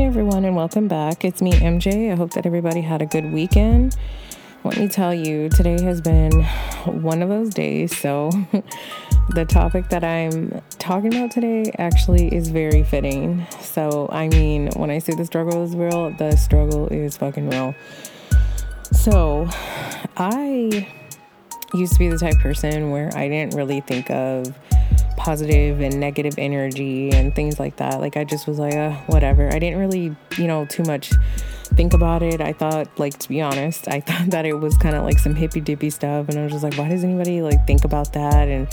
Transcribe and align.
Hey 0.00 0.06
everyone, 0.06 0.46
and 0.46 0.56
welcome 0.56 0.88
back. 0.88 1.26
It's 1.26 1.42
me, 1.42 1.52
MJ. 1.52 2.10
I 2.10 2.16
hope 2.16 2.30
that 2.30 2.46
everybody 2.46 2.80
had 2.80 3.02
a 3.02 3.06
good 3.06 3.34
weekend. 3.34 3.98
Let 4.64 4.78
me 4.78 4.88
tell 4.88 5.12
you, 5.12 5.50
today 5.50 5.78
has 5.82 6.00
been 6.00 6.42
one 6.86 7.20
of 7.20 7.28
those 7.28 7.50
days. 7.52 7.94
So, 7.94 8.30
the 9.34 9.44
topic 9.44 9.90
that 9.90 10.02
I'm 10.02 10.62
talking 10.78 11.14
about 11.14 11.32
today 11.32 11.70
actually 11.76 12.34
is 12.34 12.48
very 12.48 12.82
fitting. 12.82 13.46
So, 13.60 14.08
I 14.10 14.28
mean, 14.28 14.70
when 14.74 14.88
I 14.88 15.00
say 15.00 15.12
the 15.14 15.26
struggle 15.26 15.62
is 15.64 15.76
real, 15.76 16.10
the 16.12 16.34
struggle 16.34 16.88
is 16.88 17.18
fucking 17.18 17.50
real. 17.50 17.74
So, 18.92 19.50
I 20.16 20.88
used 21.74 21.92
to 21.92 21.98
be 21.98 22.08
the 22.08 22.16
type 22.16 22.38
person 22.38 22.90
where 22.90 23.10
I 23.14 23.28
didn't 23.28 23.54
really 23.54 23.82
think 23.82 24.08
of 24.10 24.46
positive 25.16 25.80
and 25.80 25.98
negative 26.00 26.34
energy 26.38 27.10
and 27.10 27.34
things 27.34 27.58
like 27.58 27.76
that. 27.76 28.00
Like 28.00 28.16
I 28.16 28.24
just 28.24 28.46
was 28.46 28.58
like, 28.58 28.74
uh, 28.74 28.92
whatever. 29.06 29.48
I 29.48 29.58
didn't 29.58 29.78
really, 29.78 30.16
you 30.38 30.46
know, 30.46 30.64
too 30.66 30.82
much 30.84 31.12
think 31.74 31.94
about 31.94 32.22
it. 32.22 32.40
I 32.40 32.52
thought, 32.52 32.88
like, 32.98 33.18
to 33.18 33.28
be 33.28 33.40
honest, 33.40 33.88
I 33.88 34.00
thought 34.06 34.30
that 34.30 34.46
it 34.46 34.54
was 34.54 34.76
kind 34.76 34.96
of 34.96 35.04
like 35.04 35.18
some 35.18 35.34
hippy 35.34 35.60
dippy 35.60 35.90
stuff. 35.90 36.28
And 36.28 36.38
I 36.38 36.42
was 36.42 36.52
just 36.52 36.64
like, 36.64 36.76
why 36.76 36.88
does 36.88 37.04
anybody 37.04 37.42
like 37.42 37.66
think 37.66 37.84
about 37.84 38.12
that? 38.14 38.48
And 38.48 38.68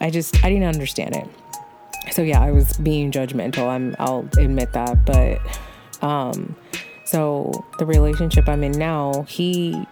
I 0.00 0.10
just, 0.10 0.44
I 0.44 0.50
didn't 0.50 0.64
understand 0.64 1.16
it. 1.16 1.28
So 2.12 2.22
yeah, 2.22 2.40
I 2.40 2.50
was 2.50 2.76
being 2.78 3.10
judgmental. 3.12 3.68
I'm, 3.68 3.94
I'll 3.98 4.28
admit 4.36 4.72
that. 4.72 5.04
But, 5.06 5.40
um, 6.04 6.56
so 7.04 7.64
the 7.78 7.86
relationship 7.86 8.48
I'm 8.48 8.64
in 8.64 8.72
now, 8.72 9.24
he 9.28 9.86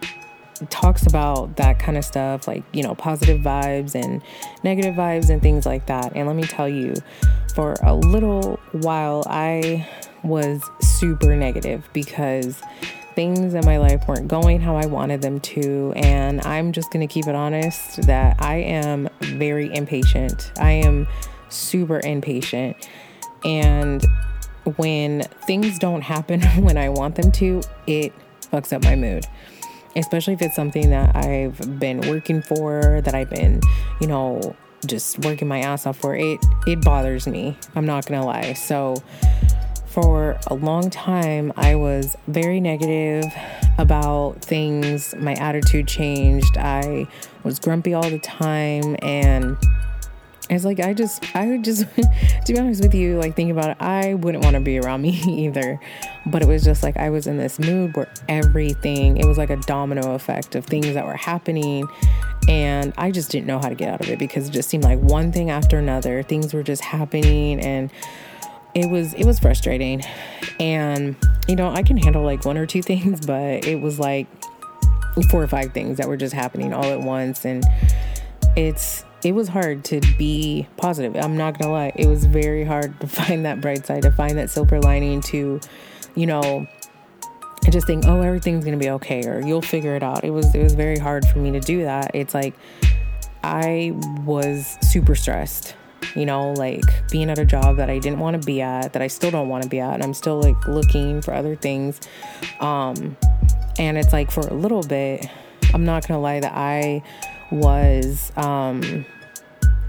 talks 0.69 1.05
about 1.05 1.55
that 1.57 1.79
kind 1.79 1.97
of 1.97 2.05
stuff, 2.05 2.47
like, 2.47 2.63
you 2.73 2.83
know, 2.83 2.95
positive 2.95 3.41
vibes 3.41 3.95
and 3.95 4.21
negative 4.63 4.95
vibes 4.95 5.29
and 5.29 5.41
things 5.41 5.65
like 5.65 5.87
that. 5.87 6.13
And 6.15 6.27
let 6.27 6.35
me 6.35 6.43
tell 6.43 6.69
you, 6.69 6.93
for 7.55 7.75
a 7.83 7.95
little 7.95 8.59
while, 8.71 9.23
I 9.27 9.87
was 10.23 10.63
super 10.81 11.35
negative 11.35 11.87
because 11.93 12.61
things 13.15 13.53
in 13.53 13.65
my 13.65 13.77
life 13.77 14.07
weren't 14.07 14.27
going 14.27 14.61
how 14.61 14.75
I 14.75 14.85
wanted 14.85 15.21
them 15.21 15.39
to. 15.41 15.93
And 15.95 16.45
I'm 16.45 16.71
just 16.71 16.91
going 16.91 17.05
to 17.05 17.11
keep 17.11 17.27
it 17.27 17.35
honest 17.35 18.03
that 18.03 18.37
I 18.39 18.57
am 18.57 19.09
very 19.21 19.73
impatient. 19.73 20.51
I 20.59 20.71
am 20.71 21.07
super 21.49 21.99
impatient. 22.03 22.87
And 23.43 24.05
when 24.77 25.21
things 25.45 25.79
don't 25.79 26.01
happen 26.01 26.41
when 26.63 26.77
I 26.77 26.89
want 26.89 27.15
them 27.15 27.31
to, 27.33 27.61
it 27.87 28.13
fucks 28.51 28.73
up 28.73 28.83
my 28.83 28.95
mood 28.95 29.25
especially 29.95 30.33
if 30.33 30.41
it's 30.41 30.55
something 30.55 30.89
that 30.89 31.15
I've 31.15 31.79
been 31.79 32.01
working 32.01 32.41
for, 32.41 33.01
that 33.03 33.13
I've 33.13 33.29
been, 33.29 33.61
you 33.99 34.07
know, 34.07 34.55
just 34.85 35.19
working 35.19 35.47
my 35.47 35.59
ass 35.59 35.85
off 35.85 35.97
for. 35.97 36.15
It 36.15 36.39
it 36.67 36.81
bothers 36.81 37.27
me. 37.27 37.57
I'm 37.75 37.85
not 37.85 38.05
to 38.19 38.25
lie. 38.25 38.53
So 38.53 38.95
for 39.85 40.39
a 40.47 40.53
long 40.53 40.89
time 40.89 41.51
I 41.57 41.75
was 41.75 42.15
very 42.27 42.59
negative 42.59 43.25
about 43.77 44.41
things. 44.41 45.13
My 45.15 45.33
attitude 45.33 45.87
changed. 45.87 46.57
I 46.57 47.07
was 47.43 47.59
grumpy 47.59 47.93
all 47.93 48.09
the 48.09 48.19
time 48.19 48.95
and 49.01 49.57
it's 50.51 50.65
like 50.65 50.79
I 50.79 50.93
just 50.93 51.35
I 51.35 51.47
would 51.47 51.63
just 51.63 51.85
to 51.95 52.53
be 52.53 52.59
honest 52.59 52.81
with 52.83 52.93
you, 52.93 53.17
like 53.17 53.35
thinking 53.35 53.57
about 53.57 53.71
it, 53.71 53.77
I 53.79 54.15
wouldn't 54.15 54.43
want 54.43 54.55
to 54.55 54.59
be 54.59 54.79
around 54.79 55.01
me 55.01 55.11
either. 55.27 55.79
But 56.25 56.41
it 56.41 56.47
was 56.47 56.63
just 56.63 56.83
like 56.83 56.97
I 56.97 57.09
was 57.09 57.25
in 57.25 57.37
this 57.37 57.57
mood 57.57 57.95
where 57.95 58.11
everything, 58.27 59.17
it 59.17 59.25
was 59.25 59.37
like 59.37 59.49
a 59.49 59.57
domino 59.57 60.13
effect 60.13 60.55
of 60.55 60.65
things 60.65 60.93
that 60.93 61.05
were 61.05 61.15
happening 61.15 61.87
and 62.49 62.93
I 62.97 63.11
just 63.11 63.31
didn't 63.31 63.47
know 63.47 63.59
how 63.59 63.69
to 63.69 63.75
get 63.75 63.93
out 63.93 64.01
of 64.01 64.09
it 64.09 64.19
because 64.19 64.49
it 64.49 64.51
just 64.51 64.69
seemed 64.69 64.83
like 64.83 64.99
one 64.99 65.31
thing 65.31 65.49
after 65.49 65.77
another, 65.77 66.23
things 66.23 66.53
were 66.53 66.63
just 66.63 66.83
happening 66.83 67.59
and 67.61 67.91
it 68.73 68.89
was 68.89 69.13
it 69.13 69.25
was 69.25 69.39
frustrating. 69.39 70.01
And 70.59 71.15
you 71.47 71.55
know, 71.55 71.69
I 71.69 71.83
can 71.83 71.97
handle 71.97 72.23
like 72.23 72.45
one 72.45 72.57
or 72.57 72.65
two 72.65 72.81
things, 72.91 73.25
but 73.25 73.65
it 73.65 73.79
was 73.79 73.99
like 73.99 74.27
four 75.29 75.43
or 75.43 75.47
five 75.47 75.73
things 75.73 75.97
that 75.97 76.07
were 76.07 76.17
just 76.17 76.33
happening 76.33 76.73
all 76.73 76.85
at 76.85 77.01
once 77.01 77.43
and 77.43 77.65
it's 78.55 79.03
it 79.23 79.33
was 79.33 79.47
hard 79.47 79.83
to 79.85 80.01
be 80.17 80.67
positive. 80.77 81.15
I'm 81.15 81.37
not 81.37 81.59
gonna 81.59 81.71
lie. 81.71 81.91
It 81.95 82.07
was 82.07 82.25
very 82.25 82.63
hard 82.63 82.99
to 83.01 83.07
find 83.19 83.45
that 83.45 83.61
bright 83.61 83.85
side, 83.85 84.03
to 84.03 84.11
find 84.11 84.37
that 84.37 84.49
silver 84.49 84.79
lining, 84.79 85.21
to, 85.21 85.59
you 86.15 86.25
know, 86.25 86.67
just 87.69 87.87
think, 87.87 88.05
oh, 88.05 88.21
everything's 88.21 88.65
gonna 88.65 88.77
be 88.77 88.89
okay, 88.89 89.25
or 89.27 89.41
you'll 89.41 89.61
figure 89.61 89.95
it 89.95 90.03
out. 90.03 90.23
It 90.23 90.31
was 90.31 90.53
it 90.53 90.61
was 90.61 90.73
very 90.73 90.97
hard 90.97 91.25
for 91.25 91.39
me 91.39 91.51
to 91.51 91.59
do 91.59 91.83
that. 91.83 92.11
It's 92.13 92.33
like 92.33 92.55
I 93.43 93.93
was 94.25 94.77
super 94.81 95.15
stressed, 95.15 95.75
you 96.15 96.25
know, 96.25 96.53
like 96.53 96.83
being 97.09 97.29
at 97.29 97.39
a 97.39 97.45
job 97.45 97.77
that 97.77 97.89
I 97.89 97.99
didn't 97.99 98.19
want 98.19 98.41
to 98.41 98.45
be 98.45 98.61
at, 98.61 98.93
that 98.93 99.01
I 99.01 99.07
still 99.07 99.31
don't 99.31 99.47
want 99.47 99.63
to 99.63 99.69
be 99.69 99.79
at, 99.79 99.93
and 99.93 100.03
I'm 100.03 100.13
still 100.13 100.41
like 100.41 100.67
looking 100.67 101.21
for 101.21 101.33
other 101.33 101.55
things. 101.55 101.99
Um, 102.59 103.15
and 103.79 103.97
it's 103.97 104.11
like 104.11 104.31
for 104.31 104.41
a 104.41 104.53
little 104.53 104.83
bit, 104.83 105.25
I'm 105.73 105.85
not 105.85 106.07
gonna 106.07 106.19
lie 106.19 106.39
that 106.39 106.53
I 106.53 107.03
was 107.51 108.31
um 108.37 109.05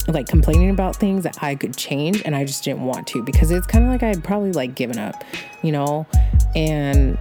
like 0.09 0.27
complaining 0.27 0.71
about 0.71 0.97
things 0.97 1.23
that 1.23 1.43
I 1.43 1.55
could 1.55 1.77
change 1.77 2.23
and 2.25 2.35
I 2.35 2.45
just 2.45 2.65
didn't 2.65 2.85
want 2.85 3.07
to 3.09 3.23
because 3.23 3.51
it's 3.51 3.67
kind 3.67 3.85
of 3.85 3.91
like 3.91 4.03
I'd 4.03 4.25
probably 4.25 4.53
like 4.53 4.75
given 4.75 4.99
up, 4.99 5.23
you 5.63 5.71
know? 5.71 6.07
And 6.57 7.17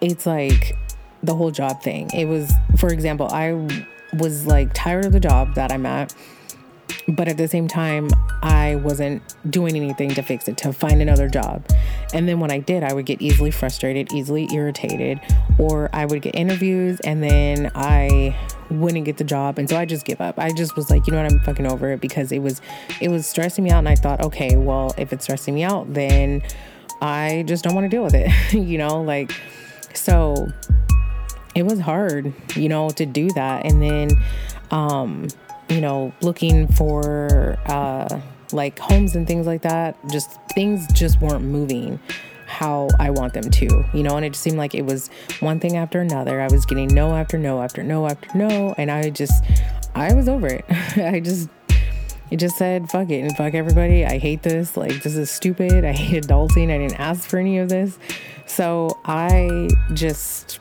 it's 0.00 0.24
like 0.24 0.76
the 1.24 1.34
whole 1.34 1.50
job 1.50 1.82
thing. 1.82 2.08
It 2.14 2.26
was, 2.26 2.52
for 2.76 2.90
example, 2.90 3.28
I 3.32 3.52
was 4.16 4.46
like 4.46 4.72
tired 4.74 5.06
of 5.06 5.12
the 5.12 5.20
job 5.20 5.54
that 5.56 5.72
I'm 5.72 5.86
at 5.86 6.14
but 7.08 7.26
at 7.26 7.38
the 7.38 7.48
same 7.48 7.68
time, 7.68 8.10
I 8.42 8.76
wasn't 8.76 9.22
doing 9.50 9.76
anything 9.76 10.10
to 10.10 10.22
fix 10.22 10.46
it, 10.48 10.58
to 10.58 10.72
find 10.72 11.00
another 11.00 11.28
job. 11.28 11.64
And 12.12 12.28
then 12.28 12.38
when 12.38 12.50
I 12.50 12.58
did, 12.58 12.82
I 12.82 12.92
would 12.92 13.06
get 13.06 13.22
easily 13.22 13.50
frustrated, 13.50 14.12
easily 14.12 14.46
irritated, 14.52 15.20
or 15.58 15.88
I 15.92 16.04
would 16.04 16.22
get 16.22 16.34
interviews 16.34 17.00
and 17.00 17.22
then 17.22 17.70
I 17.74 18.36
wouldn't 18.70 19.04
get 19.04 19.16
the 19.16 19.24
job. 19.24 19.58
And 19.58 19.68
so 19.68 19.76
I 19.76 19.84
just 19.84 20.04
give 20.04 20.20
up. 20.20 20.38
I 20.38 20.52
just 20.52 20.76
was 20.76 20.90
like, 20.90 21.06
you 21.06 21.12
know 21.12 21.22
what, 21.22 21.32
I'm 21.32 21.40
fucking 21.40 21.66
over 21.66 21.90
it 21.92 22.00
because 22.00 22.32
it 22.32 22.40
was 22.40 22.60
it 23.00 23.08
was 23.08 23.26
stressing 23.26 23.64
me 23.64 23.70
out 23.70 23.78
and 23.78 23.88
I 23.88 23.94
thought, 23.94 24.20
okay, 24.20 24.56
well, 24.56 24.94
if 24.98 25.12
it's 25.12 25.24
stressing 25.24 25.54
me 25.54 25.64
out, 25.64 25.92
then 25.92 26.42
I 27.00 27.44
just 27.46 27.64
don't 27.64 27.74
want 27.74 27.84
to 27.84 27.88
deal 27.88 28.02
with 28.02 28.14
it. 28.14 28.30
you 28.52 28.78
know, 28.78 29.02
like 29.02 29.32
so 29.94 30.48
it 31.54 31.64
was 31.64 31.80
hard, 31.80 32.32
you 32.54 32.68
know, 32.68 32.90
to 32.90 33.06
do 33.06 33.30
that. 33.30 33.66
And 33.66 33.82
then 33.82 34.10
um 34.70 35.28
you 35.68 35.80
know, 35.80 36.12
looking 36.22 36.66
for 36.68 37.58
uh, 37.66 38.20
like 38.52 38.78
homes 38.78 39.14
and 39.14 39.26
things 39.26 39.46
like 39.46 39.62
that. 39.62 39.96
Just 40.10 40.30
things 40.54 40.90
just 40.92 41.20
weren't 41.20 41.44
moving 41.44 42.00
how 42.48 42.88
I 42.98 43.10
want 43.10 43.34
them 43.34 43.50
to, 43.50 43.84
you 43.92 44.02
know, 44.02 44.16
and 44.16 44.24
it 44.24 44.30
just 44.30 44.42
seemed 44.42 44.56
like 44.56 44.74
it 44.74 44.84
was 44.86 45.08
one 45.40 45.60
thing 45.60 45.76
after 45.76 46.00
another. 46.00 46.40
I 46.40 46.48
was 46.48 46.64
getting 46.64 46.88
no 46.88 47.14
after 47.14 47.38
no 47.38 47.62
after 47.62 47.84
no 47.84 48.06
after 48.06 48.36
no, 48.36 48.74
and 48.78 48.90
I 48.90 49.10
just, 49.10 49.44
I 49.94 50.14
was 50.14 50.28
over 50.28 50.46
it. 50.46 50.64
I 50.96 51.20
just, 51.20 51.50
it 52.30 52.38
just 52.38 52.56
said, 52.56 52.90
fuck 52.90 53.10
it 53.10 53.20
and 53.20 53.36
fuck 53.36 53.54
everybody. 53.54 54.04
I 54.04 54.18
hate 54.18 54.42
this. 54.42 54.76
Like, 54.76 55.02
this 55.02 55.14
is 55.14 55.30
stupid. 55.30 55.84
I 55.84 55.92
hate 55.92 56.24
adulting. 56.24 56.70
I 56.74 56.78
didn't 56.78 56.98
ask 56.98 57.28
for 57.28 57.38
any 57.38 57.58
of 57.58 57.68
this. 57.68 57.98
So 58.46 58.98
I 59.04 59.68
just, 59.92 60.58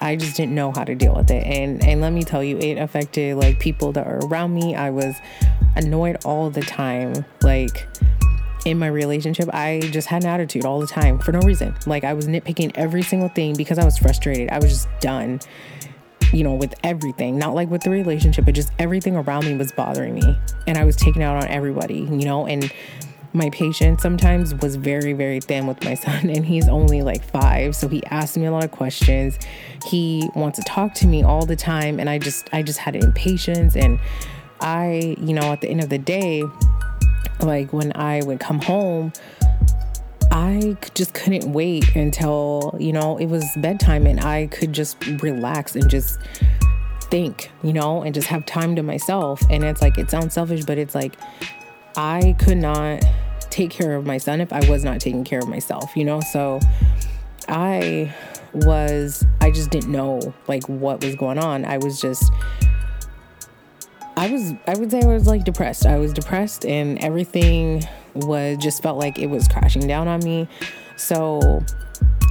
I 0.00 0.16
just 0.16 0.36
didn't 0.36 0.54
know 0.54 0.72
how 0.72 0.84
to 0.84 0.94
deal 0.94 1.14
with 1.14 1.30
it. 1.30 1.46
And 1.46 1.82
and 1.84 2.00
let 2.00 2.12
me 2.12 2.22
tell 2.22 2.44
you, 2.44 2.58
it 2.58 2.76
affected 2.76 3.36
like 3.36 3.58
people 3.58 3.92
that 3.92 4.06
are 4.06 4.18
around 4.26 4.54
me. 4.54 4.74
I 4.74 4.90
was 4.90 5.16
annoyed 5.76 6.18
all 6.24 6.50
the 6.50 6.62
time. 6.62 7.24
Like 7.42 7.86
in 8.64 8.78
my 8.78 8.86
relationship, 8.86 9.48
I 9.52 9.80
just 9.90 10.08
had 10.08 10.22
an 10.22 10.28
attitude 10.28 10.64
all 10.64 10.80
the 10.80 10.86
time 10.86 11.18
for 11.18 11.32
no 11.32 11.40
reason. 11.40 11.74
Like 11.86 12.04
I 12.04 12.12
was 12.12 12.26
nitpicking 12.26 12.72
every 12.74 13.02
single 13.02 13.28
thing 13.28 13.54
because 13.56 13.78
I 13.78 13.84
was 13.84 13.98
frustrated. 13.98 14.50
I 14.50 14.58
was 14.58 14.70
just 14.70 14.88
done. 15.00 15.40
You 16.32 16.44
know, 16.44 16.54
with 16.54 16.74
everything, 16.84 17.38
not 17.38 17.56
like 17.56 17.70
with 17.70 17.82
the 17.82 17.90
relationship, 17.90 18.44
but 18.44 18.54
just 18.54 18.70
everything 18.78 19.16
around 19.16 19.46
me 19.46 19.56
was 19.56 19.72
bothering 19.72 20.14
me. 20.14 20.38
And 20.68 20.78
I 20.78 20.84
was 20.84 20.94
taking 20.94 21.24
out 21.24 21.42
on 21.42 21.48
everybody, 21.48 21.98
you 21.98 22.24
know, 22.24 22.46
and 22.46 22.72
my 23.32 23.48
patience 23.50 24.02
sometimes 24.02 24.54
was 24.56 24.76
very 24.76 25.12
very 25.12 25.40
thin 25.40 25.66
with 25.66 25.82
my 25.84 25.94
son 26.04 26.28
and 26.28 26.44
he's 26.44 26.68
only 26.68 27.02
like 27.02 27.22
5 27.22 27.76
so 27.76 27.86
he 27.86 28.04
asks 28.06 28.36
me 28.36 28.46
a 28.46 28.50
lot 28.50 28.64
of 28.64 28.72
questions 28.72 29.38
he 29.86 30.28
wants 30.34 30.58
to 30.58 30.64
talk 30.64 30.94
to 30.94 31.06
me 31.06 31.22
all 31.22 31.46
the 31.46 31.54
time 31.54 32.00
and 32.00 32.10
I 32.10 32.18
just 32.18 32.48
I 32.52 32.62
just 32.62 32.80
had 32.80 32.96
impatience 32.96 33.76
and 33.76 34.00
I 34.60 35.16
you 35.20 35.32
know 35.32 35.52
at 35.52 35.60
the 35.60 35.68
end 35.68 35.80
of 35.80 35.90
the 35.90 35.98
day 35.98 36.42
like 37.40 37.72
when 37.72 37.92
I 37.96 38.22
would 38.24 38.40
come 38.40 38.60
home 38.60 39.12
I 40.32 40.76
just 40.94 41.12
couldn't 41.12 41.52
wait 41.52 41.96
until 41.96 42.76
you 42.78 42.92
know 42.92 43.16
it 43.18 43.26
was 43.26 43.44
bedtime 43.56 44.06
and 44.06 44.20
I 44.20 44.46
could 44.46 44.72
just 44.72 45.04
relax 45.22 45.74
and 45.74 45.90
just 45.90 46.18
think, 47.10 47.50
you 47.62 47.72
know, 47.72 48.02
and 48.02 48.14
just 48.14 48.28
have 48.28 48.46
time 48.46 48.76
to 48.76 48.82
myself. 48.82 49.42
And 49.50 49.64
it's 49.64 49.82
like, 49.82 49.98
it 49.98 50.10
sounds 50.10 50.34
selfish, 50.34 50.64
but 50.64 50.78
it's 50.78 50.94
like, 50.94 51.16
I 51.96 52.36
could 52.38 52.58
not 52.58 53.04
take 53.50 53.70
care 53.70 53.96
of 53.96 54.06
my 54.06 54.18
son 54.18 54.40
if 54.40 54.52
I 54.52 54.68
was 54.70 54.84
not 54.84 55.00
taking 55.00 55.24
care 55.24 55.40
of 55.40 55.48
myself, 55.48 55.96
you 55.96 56.04
know? 56.04 56.20
So 56.20 56.60
I 57.48 58.14
was, 58.54 59.26
I 59.40 59.50
just 59.50 59.70
didn't 59.70 59.90
know 59.90 60.34
like 60.46 60.68
what 60.68 61.04
was 61.04 61.16
going 61.16 61.38
on. 61.38 61.64
I 61.64 61.78
was 61.78 62.00
just, 62.00 62.32
I 64.20 64.30
was, 64.30 64.52
I 64.66 64.78
would 64.78 64.90
say 64.90 65.00
I 65.00 65.06
was 65.06 65.26
like 65.26 65.44
depressed. 65.44 65.86
I 65.86 65.96
was 65.96 66.12
depressed 66.12 66.66
and 66.66 66.98
everything 66.98 67.82
was 68.12 68.58
just 68.58 68.82
felt 68.82 68.98
like 68.98 69.18
it 69.18 69.28
was 69.28 69.48
crashing 69.48 69.86
down 69.86 70.08
on 70.08 70.20
me. 70.22 70.46
So 70.96 71.64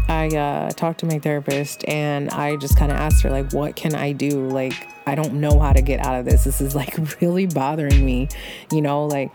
I 0.08 0.28
uh, 0.28 0.70
talked 0.70 1.00
to 1.00 1.08
my 1.08 1.18
therapist 1.18 1.84
and 1.88 2.30
I 2.30 2.58
just 2.58 2.78
kind 2.78 2.92
of 2.92 3.00
asked 3.00 3.24
her, 3.24 3.32
like, 3.32 3.54
what 3.54 3.76
can 3.76 3.96
I 3.96 4.12
do? 4.12 4.48
Like, 4.50 4.88
I 5.08 5.16
don't 5.16 5.34
know 5.42 5.58
how 5.58 5.74
to 5.74 5.82
get 5.82 6.00
out 6.06 6.20
of 6.20 6.26
this. 6.26 6.44
This 6.44 6.62
is 6.62 6.76
like 6.76 6.96
really 7.22 7.48
bothering 7.48 8.06
me, 8.06 8.30
you 8.72 8.84
know, 8.84 9.08
like. 9.08 9.32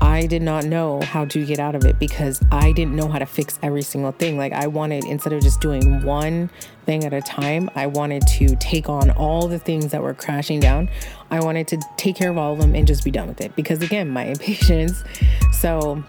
I 0.00 0.26
did 0.26 0.42
not 0.42 0.64
know 0.64 1.00
how 1.02 1.24
to 1.26 1.44
get 1.44 1.58
out 1.58 1.74
of 1.74 1.84
it 1.84 1.98
because 1.98 2.40
I 2.50 2.72
didn't 2.72 2.96
know 2.96 3.08
how 3.08 3.18
to 3.18 3.26
fix 3.26 3.58
every 3.62 3.82
single 3.82 4.12
thing. 4.12 4.38
Like, 4.38 4.52
I 4.52 4.66
wanted, 4.66 5.04
instead 5.04 5.32
of 5.32 5.42
just 5.42 5.60
doing 5.60 6.02
one 6.02 6.50
thing 6.86 7.04
at 7.04 7.12
a 7.12 7.20
time, 7.20 7.70
I 7.74 7.86
wanted 7.86 8.26
to 8.38 8.56
take 8.56 8.88
on 8.88 9.10
all 9.10 9.46
the 9.46 9.58
things 9.58 9.92
that 9.92 10.02
were 10.02 10.14
crashing 10.14 10.60
down. 10.60 10.88
I 11.30 11.40
wanted 11.40 11.68
to 11.68 11.80
take 11.96 12.16
care 12.16 12.30
of 12.30 12.38
all 12.38 12.54
of 12.54 12.60
them 12.60 12.74
and 12.74 12.86
just 12.86 13.04
be 13.04 13.10
done 13.10 13.28
with 13.28 13.40
it 13.40 13.54
because, 13.56 13.82
again, 13.82 14.08
my 14.08 14.24
impatience. 14.34 15.04
So, 15.52 16.02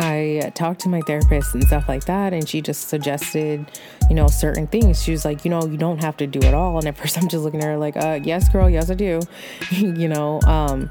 I 0.00 0.50
talked 0.54 0.80
to 0.82 0.88
my 0.88 1.02
therapist 1.02 1.54
and 1.54 1.62
stuff 1.64 1.86
like 1.86 2.04
that, 2.06 2.32
and 2.32 2.48
she 2.48 2.62
just 2.62 2.88
suggested, 2.88 3.70
you 4.08 4.14
know, 4.14 4.28
certain 4.28 4.66
things. 4.66 5.02
She 5.02 5.12
was 5.12 5.26
like, 5.26 5.44
you 5.44 5.50
know, 5.50 5.66
you 5.66 5.76
don't 5.76 6.02
have 6.02 6.16
to 6.18 6.26
do 6.26 6.38
it 6.38 6.54
all. 6.54 6.78
And 6.78 6.88
at 6.88 6.96
first, 6.96 7.18
I'm 7.22 7.28
just 7.28 7.44
looking 7.44 7.60
at 7.60 7.66
her 7.66 7.76
like, 7.76 7.96
uh, 7.96 8.20
yes, 8.22 8.48
girl, 8.48 8.68
yes, 8.68 8.90
I 8.90 8.94
do, 8.94 9.20
you 9.70 10.08
know. 10.08 10.40
Um, 10.42 10.90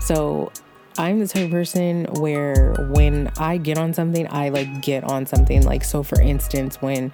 so 0.00 0.52
I'm 0.96 1.18
the 1.18 1.26
type 1.26 1.46
of 1.46 1.50
person 1.50 2.04
where 2.20 2.74
when 2.90 3.30
I 3.38 3.56
get 3.56 3.78
on 3.78 3.94
something, 3.94 4.26
I 4.30 4.50
like 4.50 4.82
get 4.82 5.04
on 5.04 5.26
something. 5.26 5.64
Like, 5.64 5.84
so 5.84 6.02
for 6.02 6.20
instance, 6.20 6.80
when 6.80 7.12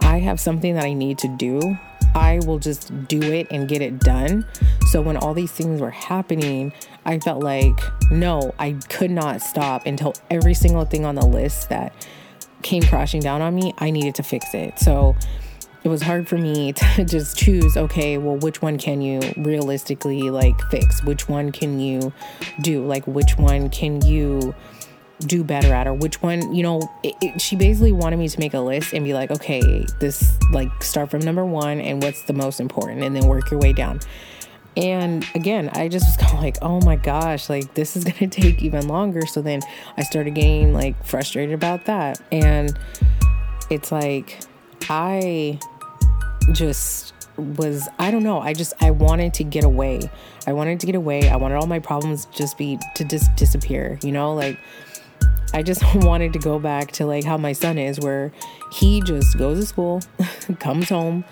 I 0.00 0.20
have 0.20 0.40
something 0.40 0.74
that 0.74 0.84
I 0.84 0.94
need 0.94 1.18
to 1.18 1.36
do, 1.36 1.78
I 2.14 2.40
will 2.46 2.58
just 2.58 3.08
do 3.08 3.20
it 3.20 3.46
and 3.50 3.68
get 3.68 3.82
it 3.82 4.00
done. 4.00 4.46
So 4.90 5.02
when 5.02 5.16
all 5.16 5.34
these 5.34 5.52
things 5.52 5.80
were 5.80 5.90
happening, 5.90 6.72
I 7.04 7.18
felt 7.18 7.42
like, 7.42 7.78
no, 8.10 8.54
I 8.58 8.72
could 8.88 9.10
not 9.10 9.42
stop 9.42 9.86
until 9.86 10.14
every 10.30 10.54
single 10.54 10.84
thing 10.84 11.04
on 11.04 11.14
the 11.14 11.26
list 11.26 11.68
that 11.68 11.92
came 12.62 12.82
crashing 12.82 13.20
down 13.20 13.42
on 13.42 13.54
me, 13.54 13.74
I 13.78 13.90
needed 13.90 14.14
to 14.16 14.22
fix 14.22 14.54
it. 14.54 14.78
So 14.78 15.14
it 15.82 15.88
was 15.88 16.02
hard 16.02 16.28
for 16.28 16.36
me 16.36 16.72
to 16.96 17.04
just 17.04 17.36
choose, 17.36 17.76
okay, 17.76 18.18
well, 18.18 18.36
which 18.36 18.62
one 18.62 18.78
can 18.78 19.00
you 19.00 19.20
realistically 19.36 20.30
like 20.30 20.60
fix? 20.70 21.02
Which 21.04 21.28
one 21.28 21.52
can 21.52 21.80
you 21.80 22.12
do? 22.60 22.84
Like, 22.84 23.06
which 23.06 23.36
one 23.36 23.70
can 23.70 24.04
you 24.04 24.54
do 25.20 25.44
better 25.44 25.72
at 25.72 25.86
or 25.86 25.94
which 25.94 26.22
one 26.22 26.54
you 26.54 26.62
know 26.62 26.80
it, 27.02 27.14
it, 27.20 27.40
she 27.40 27.54
basically 27.54 27.92
wanted 27.92 28.18
me 28.18 28.28
to 28.28 28.38
make 28.38 28.54
a 28.54 28.58
list 28.60 28.92
and 28.92 29.04
be 29.04 29.12
like 29.12 29.30
okay 29.30 29.84
this 29.98 30.38
like 30.50 30.82
start 30.82 31.10
from 31.10 31.20
number 31.20 31.44
one 31.44 31.80
and 31.80 32.02
what's 32.02 32.22
the 32.22 32.32
most 32.32 32.58
important 32.58 33.02
and 33.02 33.14
then 33.14 33.26
work 33.26 33.50
your 33.50 33.60
way 33.60 33.72
down 33.72 34.00
and 34.76 35.26
again 35.34 35.68
i 35.74 35.88
just 35.88 36.06
was 36.06 36.16
kind 36.26 36.38
of 36.38 36.42
like 36.42 36.56
oh 36.62 36.80
my 36.86 36.96
gosh 36.96 37.50
like 37.50 37.74
this 37.74 37.96
is 37.96 38.04
gonna 38.18 38.28
take 38.28 38.62
even 38.62 38.88
longer 38.88 39.26
so 39.26 39.42
then 39.42 39.60
i 39.96 40.02
started 40.02 40.34
getting 40.34 40.72
like 40.72 41.04
frustrated 41.04 41.54
about 41.54 41.84
that 41.84 42.20
and 42.32 42.78
it's 43.68 43.92
like 43.92 44.40
i 44.90 45.58
just 46.52 47.14
was 47.36 47.88
I 47.98 48.10
don't 48.10 48.22
know. 48.22 48.40
I 48.40 48.52
just 48.52 48.74
I 48.82 48.90
wanted 48.90 49.34
to 49.34 49.44
get 49.44 49.64
away. 49.64 50.00
I 50.46 50.52
wanted 50.52 50.80
to 50.80 50.86
get 50.86 50.94
away. 50.94 51.28
I 51.28 51.36
wanted 51.36 51.56
all 51.56 51.66
my 51.66 51.78
problems 51.78 52.26
just 52.26 52.58
be 52.58 52.78
to 52.96 53.04
just 53.04 53.34
disappear, 53.36 53.98
you 54.02 54.12
know? 54.12 54.34
Like 54.34 54.58
I 55.54 55.62
just 55.62 55.82
wanted 55.94 56.32
to 56.34 56.38
go 56.38 56.58
back 56.58 56.92
to 56.92 57.06
like 57.06 57.24
how 57.24 57.36
my 57.36 57.52
son 57.52 57.78
is, 57.78 58.00
where 58.00 58.32
he 58.72 59.00
just 59.00 59.38
goes 59.38 59.60
to 59.60 59.66
school, 59.66 60.00
comes 60.58 60.88
home, 60.88 61.24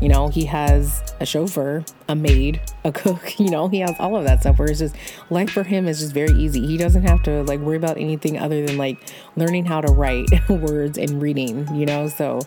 you 0.00 0.08
know, 0.08 0.28
he 0.28 0.44
has 0.44 1.02
a 1.20 1.26
chauffeur, 1.26 1.84
a 2.08 2.14
maid, 2.14 2.60
a 2.84 2.92
cook, 2.92 3.38
you 3.38 3.50
know, 3.50 3.68
he 3.68 3.80
has 3.80 3.94
all 3.98 4.16
of 4.16 4.24
that 4.24 4.40
stuff. 4.40 4.58
Where 4.58 4.70
it's 4.70 4.80
just 4.80 4.94
life 5.30 5.50
for 5.50 5.62
him 5.62 5.88
is 5.88 6.00
just 6.00 6.12
very 6.12 6.32
easy. 6.32 6.66
He 6.66 6.76
doesn't 6.76 7.06
have 7.06 7.22
to 7.24 7.42
like 7.44 7.60
worry 7.60 7.76
about 7.76 7.96
anything 7.96 8.38
other 8.38 8.64
than 8.64 8.76
like 8.76 8.98
learning 9.36 9.64
how 9.64 9.80
to 9.80 9.92
write 9.92 10.26
words 10.48 10.98
and 10.98 11.20
reading, 11.22 11.74
you 11.74 11.86
know. 11.86 12.08
So 12.08 12.40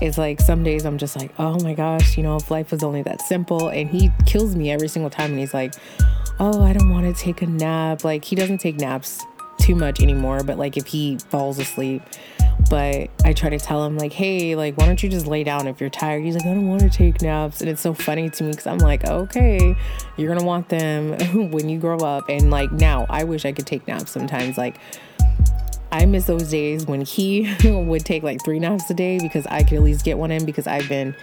it's 0.00 0.18
like 0.18 0.40
some 0.40 0.62
days 0.62 0.84
I'm 0.84 0.98
just 0.98 1.16
like, 1.16 1.32
oh 1.38 1.58
my 1.60 1.74
gosh, 1.74 2.16
you 2.16 2.22
know, 2.22 2.36
if 2.36 2.50
life 2.50 2.70
was 2.70 2.82
only 2.82 3.02
that 3.02 3.20
simple. 3.22 3.68
And 3.68 3.88
he 3.88 4.10
kills 4.26 4.54
me 4.54 4.70
every 4.70 4.88
single 4.88 5.10
time. 5.10 5.30
And 5.30 5.40
he's 5.40 5.54
like, 5.54 5.74
oh, 6.40 6.62
I 6.62 6.72
don't 6.72 6.90
want 6.90 7.14
to 7.14 7.20
take 7.20 7.42
a 7.42 7.46
nap. 7.46 8.04
Like, 8.04 8.24
he 8.24 8.36
doesn't 8.36 8.58
take 8.58 8.76
naps 8.76 9.24
too 9.58 9.74
much 9.74 10.00
anymore, 10.00 10.42
but 10.42 10.56
like 10.56 10.76
if 10.76 10.86
he 10.86 11.18
falls 11.28 11.58
asleep, 11.58 12.02
but 12.70 13.10
I 13.24 13.32
try 13.34 13.50
to 13.50 13.58
tell 13.58 13.84
him 13.84 13.96
like, 13.98 14.12
hey, 14.12 14.56
like 14.56 14.76
why 14.76 14.86
don't 14.86 15.02
you 15.02 15.08
just 15.08 15.26
lay 15.26 15.44
down 15.44 15.66
if 15.66 15.80
you're 15.80 15.90
tired? 15.90 16.24
He's 16.24 16.34
like, 16.34 16.46
I 16.46 16.54
don't 16.54 16.68
want 16.68 16.80
to 16.80 16.90
take 16.90 17.20
naps, 17.20 17.60
and 17.60 17.68
it's 17.68 17.82
so 17.82 17.92
funny 17.92 18.30
to 18.30 18.44
me 18.44 18.50
because 18.50 18.66
I'm 18.66 18.78
like, 18.78 19.04
okay, 19.04 19.76
you're 20.16 20.34
gonna 20.34 20.46
want 20.46 20.68
them 20.68 21.50
when 21.50 21.68
you 21.68 21.78
grow 21.78 21.98
up, 21.98 22.28
and 22.28 22.50
like 22.50 22.72
now, 22.72 23.06
I 23.10 23.24
wish 23.24 23.44
I 23.44 23.52
could 23.52 23.66
take 23.66 23.86
naps 23.86 24.10
sometimes, 24.10 24.56
like. 24.56 24.76
I 25.90 26.04
miss 26.06 26.24
those 26.24 26.50
days 26.50 26.86
when 26.86 27.00
he 27.00 27.54
would 27.64 28.04
take 28.04 28.22
like 28.22 28.44
three 28.44 28.58
naps 28.58 28.90
a 28.90 28.94
day 28.94 29.18
because 29.18 29.46
I 29.46 29.62
could 29.62 29.74
at 29.74 29.82
least 29.82 30.04
get 30.04 30.18
one 30.18 30.30
in 30.30 30.44
because 30.44 30.66
I've 30.66 30.88
been, 30.88 31.14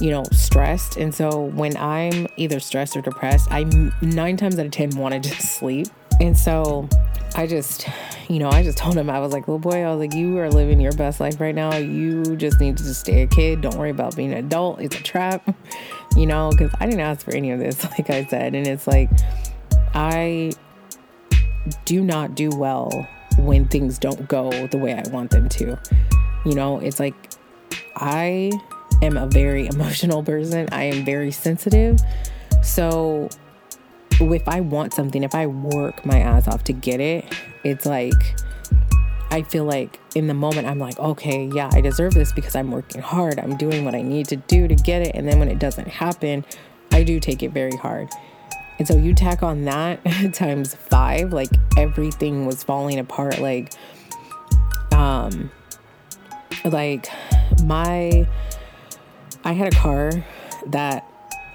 you 0.00 0.10
know, 0.10 0.24
stressed. 0.32 0.96
And 0.96 1.14
so 1.14 1.44
when 1.44 1.76
I'm 1.76 2.26
either 2.36 2.60
stressed 2.60 2.96
or 2.96 3.02
depressed, 3.02 3.48
I 3.50 3.64
nine 4.00 4.36
times 4.36 4.58
out 4.58 4.66
of 4.66 4.72
10 4.72 4.90
want 4.90 5.14
to 5.14 5.20
just 5.30 5.58
sleep. 5.58 5.88
And 6.20 6.36
so 6.36 6.88
I 7.34 7.46
just, 7.46 7.88
you 8.28 8.38
know, 8.38 8.50
I 8.50 8.62
just 8.62 8.76
told 8.76 8.96
him, 8.96 9.08
I 9.08 9.20
was 9.20 9.32
like, 9.32 9.46
little 9.48 9.58
boy, 9.58 9.82
I 9.82 9.94
was 9.94 9.98
like, 9.98 10.14
you 10.14 10.38
are 10.38 10.50
living 10.50 10.80
your 10.80 10.92
best 10.92 11.20
life 11.20 11.40
right 11.40 11.54
now. 11.54 11.76
You 11.76 12.36
just 12.36 12.60
need 12.60 12.76
to 12.76 12.84
just 12.84 13.00
stay 13.00 13.22
a 13.22 13.26
kid. 13.26 13.60
Don't 13.60 13.76
worry 13.76 13.90
about 13.90 14.16
being 14.16 14.32
an 14.32 14.38
adult. 14.38 14.80
It's 14.80 14.96
a 14.96 15.02
trap, 15.02 15.54
you 16.16 16.26
know, 16.26 16.50
because 16.50 16.70
I 16.80 16.86
didn't 16.86 17.00
ask 17.00 17.24
for 17.24 17.34
any 17.34 17.50
of 17.50 17.58
this, 17.58 17.82
like 17.84 18.10
I 18.10 18.24
said. 18.26 18.54
And 18.54 18.66
it's 18.66 18.86
like, 18.86 19.10
I 19.94 20.52
do 21.84 22.02
not 22.02 22.34
do 22.34 22.50
well 22.50 23.08
when 23.38 23.66
things 23.66 23.98
don't 23.98 24.28
go 24.28 24.66
the 24.68 24.78
way 24.78 24.94
I 24.94 25.08
want 25.10 25.30
them 25.30 25.48
to. 25.50 25.78
You 26.44 26.54
know, 26.54 26.78
it's 26.78 27.00
like, 27.00 27.14
I 27.96 28.50
am 29.02 29.16
a 29.16 29.26
very 29.26 29.66
emotional 29.72 30.22
person, 30.22 30.68
I 30.72 30.84
am 30.84 31.04
very 31.04 31.30
sensitive. 31.30 31.98
So, 32.62 33.28
if 34.12 34.46
I 34.46 34.60
want 34.60 34.92
something, 34.92 35.22
if 35.22 35.34
I 35.34 35.46
work 35.46 36.04
my 36.04 36.18
ass 36.18 36.46
off 36.46 36.64
to 36.64 36.74
get 36.74 37.00
it, 37.00 37.24
it's 37.64 37.86
like 37.86 38.12
I 39.30 39.42
feel 39.42 39.64
like 39.64 40.00
in 40.16 40.26
the 40.26 40.34
moment 40.34 40.66
I'm 40.66 40.80
like, 40.80 40.98
okay, 40.98 41.48
yeah, 41.54 41.70
I 41.72 41.80
deserve 41.80 42.14
this 42.14 42.32
because 42.32 42.56
I'm 42.56 42.72
working 42.72 43.00
hard. 43.00 43.38
I'm 43.38 43.56
doing 43.56 43.84
what 43.84 43.94
I 43.94 44.02
need 44.02 44.26
to 44.28 44.36
do 44.36 44.66
to 44.66 44.74
get 44.74 45.02
it. 45.02 45.14
And 45.14 45.28
then 45.28 45.38
when 45.38 45.48
it 45.48 45.60
doesn't 45.60 45.86
happen, 45.86 46.44
I 46.90 47.04
do 47.04 47.20
take 47.20 47.42
it 47.44 47.52
very 47.52 47.76
hard. 47.76 48.08
And 48.80 48.88
so 48.88 48.96
you 48.96 49.12
tack 49.12 49.42
on 49.42 49.66
that 49.66 50.02
times 50.32 50.74
five, 50.74 51.34
like 51.34 51.50
everything 51.76 52.46
was 52.46 52.62
falling 52.62 52.98
apart. 52.98 53.38
Like, 53.38 53.74
um, 54.90 55.50
like 56.64 57.10
my, 57.62 58.26
I 59.44 59.52
had 59.52 59.74
a 59.74 59.76
car 59.76 60.24
that 60.68 61.06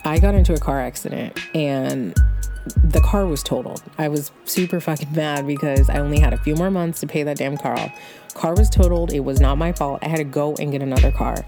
I 0.05 0.19
got 0.19 0.35
into 0.35 0.53
a 0.53 0.59
car 0.59 0.79
accident 0.79 1.39
and 1.55 2.13
the 2.83 3.01
car 3.01 3.25
was 3.25 3.41
totaled. 3.41 3.81
I 3.97 4.07
was 4.07 4.31
super 4.43 4.79
fucking 4.79 5.11
mad 5.15 5.47
because 5.47 5.89
I 5.89 5.97
only 5.97 6.19
had 6.19 6.31
a 6.31 6.37
few 6.37 6.53
more 6.53 6.69
months 6.69 6.99
to 6.99 7.07
pay 7.07 7.23
that 7.23 7.37
damn 7.37 7.57
car 7.57 7.73
off. 7.73 7.91
Car 8.35 8.53
was 8.53 8.69
totaled. 8.69 9.11
It 9.11 9.21
was 9.21 9.39
not 9.39 9.57
my 9.57 9.71
fault. 9.71 9.97
I 10.03 10.09
had 10.09 10.17
to 10.17 10.25
go 10.25 10.53
and 10.59 10.71
get 10.71 10.83
another 10.83 11.11
car. 11.11 11.43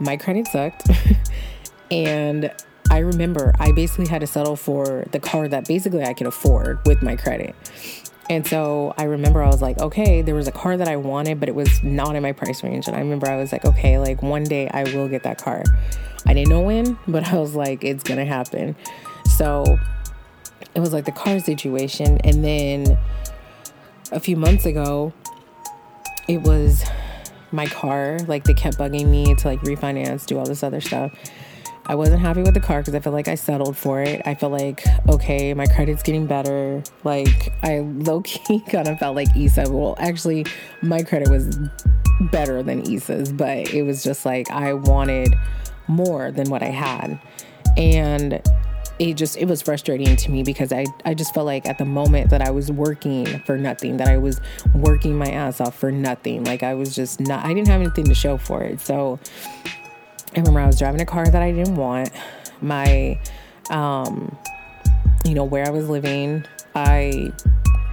My 0.00 0.16
credit 0.16 0.48
sucked. 0.48 0.90
and 1.92 2.52
I 2.94 2.98
remember 2.98 3.52
I 3.58 3.72
basically 3.72 4.06
had 4.06 4.20
to 4.20 4.26
settle 4.28 4.54
for 4.54 5.04
the 5.10 5.18
car 5.18 5.48
that 5.48 5.66
basically 5.66 6.04
I 6.04 6.14
could 6.14 6.28
afford 6.28 6.78
with 6.86 7.02
my 7.02 7.16
credit. 7.16 7.56
And 8.30 8.46
so 8.46 8.94
I 8.96 9.02
remember 9.02 9.42
I 9.42 9.48
was 9.48 9.60
like, 9.60 9.80
okay, 9.80 10.22
there 10.22 10.36
was 10.36 10.46
a 10.46 10.52
car 10.52 10.76
that 10.76 10.86
I 10.86 10.94
wanted, 10.94 11.40
but 11.40 11.48
it 11.48 11.56
was 11.56 11.82
not 11.82 12.14
in 12.14 12.22
my 12.22 12.30
price 12.30 12.62
range. 12.62 12.86
And 12.86 12.94
I 12.94 13.00
remember 13.00 13.28
I 13.28 13.34
was 13.34 13.50
like, 13.50 13.64
okay, 13.64 13.98
like 13.98 14.22
one 14.22 14.44
day 14.44 14.68
I 14.68 14.84
will 14.84 15.08
get 15.08 15.24
that 15.24 15.38
car. 15.38 15.64
I 16.24 16.34
didn't 16.34 16.50
know 16.50 16.60
when, 16.60 16.96
but 17.08 17.24
I 17.32 17.36
was 17.36 17.56
like, 17.56 17.82
it's 17.82 18.04
gonna 18.04 18.24
happen. 18.24 18.76
So 19.36 19.76
it 20.76 20.78
was 20.78 20.92
like 20.92 21.04
the 21.04 21.10
car 21.10 21.40
situation. 21.40 22.18
And 22.22 22.44
then 22.44 22.96
a 24.12 24.20
few 24.20 24.36
months 24.36 24.66
ago, 24.66 25.12
it 26.28 26.42
was 26.42 26.84
my 27.50 27.66
car. 27.66 28.20
Like 28.28 28.44
they 28.44 28.54
kept 28.54 28.78
bugging 28.78 29.08
me 29.08 29.34
to 29.34 29.48
like 29.48 29.58
refinance, 29.62 30.26
do 30.26 30.38
all 30.38 30.46
this 30.46 30.62
other 30.62 30.80
stuff. 30.80 31.12
I 31.86 31.94
wasn't 31.94 32.20
happy 32.20 32.42
with 32.42 32.54
the 32.54 32.60
car 32.60 32.80
because 32.80 32.94
I 32.94 33.00
felt 33.00 33.14
like 33.14 33.28
I 33.28 33.34
settled 33.34 33.76
for 33.76 34.00
it. 34.00 34.22
I 34.24 34.34
felt 34.34 34.52
like, 34.52 34.84
okay, 35.08 35.52
my 35.52 35.66
credit's 35.66 36.02
getting 36.02 36.26
better. 36.26 36.82
Like, 37.02 37.52
I 37.62 37.80
low 37.80 38.22
key 38.22 38.60
kind 38.68 38.88
of 38.88 38.98
felt 38.98 39.16
like 39.16 39.28
Issa. 39.36 39.70
Well, 39.70 39.94
actually, 39.98 40.46
my 40.80 41.02
credit 41.02 41.28
was 41.28 41.58
better 42.20 42.62
than 42.62 42.90
Issa's, 42.90 43.32
but 43.32 43.72
it 43.74 43.82
was 43.82 44.02
just 44.02 44.24
like 44.24 44.50
I 44.50 44.72
wanted 44.72 45.34
more 45.86 46.30
than 46.30 46.48
what 46.48 46.62
I 46.62 46.70
had. 46.70 47.20
And 47.76 48.42
it 48.98 49.14
just 49.14 49.36
it 49.36 49.46
was 49.46 49.60
frustrating 49.60 50.14
to 50.14 50.30
me 50.30 50.42
because 50.42 50.72
I 50.72 50.86
I 51.04 51.14
just 51.14 51.34
felt 51.34 51.46
like 51.46 51.66
at 51.66 51.78
the 51.78 51.84
moment 51.84 52.30
that 52.30 52.40
I 52.40 52.50
was 52.50 52.70
working 52.70 53.40
for 53.40 53.58
nothing, 53.58 53.96
that 53.96 54.08
I 54.08 54.18
was 54.18 54.40
working 54.74 55.16
my 55.16 55.28
ass 55.28 55.60
off 55.60 55.76
for 55.76 55.90
nothing. 55.90 56.44
Like 56.44 56.62
I 56.62 56.74
was 56.74 56.94
just 56.94 57.20
not 57.20 57.44
I 57.44 57.52
didn't 57.52 57.68
have 57.68 57.80
anything 57.80 58.04
to 58.04 58.14
show 58.14 58.38
for 58.38 58.62
it. 58.62 58.80
So 58.80 59.18
I 60.34 60.40
remember 60.40 60.60
I 60.60 60.66
was 60.66 60.78
driving 60.78 61.00
a 61.00 61.06
car 61.06 61.26
that 61.26 61.42
I 61.42 61.52
didn't 61.52 61.76
want. 61.76 62.10
My 62.60 63.18
um 63.70 64.36
you 65.24 65.34
know 65.34 65.44
where 65.44 65.66
I 65.66 65.70
was 65.70 65.88
living, 65.88 66.44
I 66.74 67.32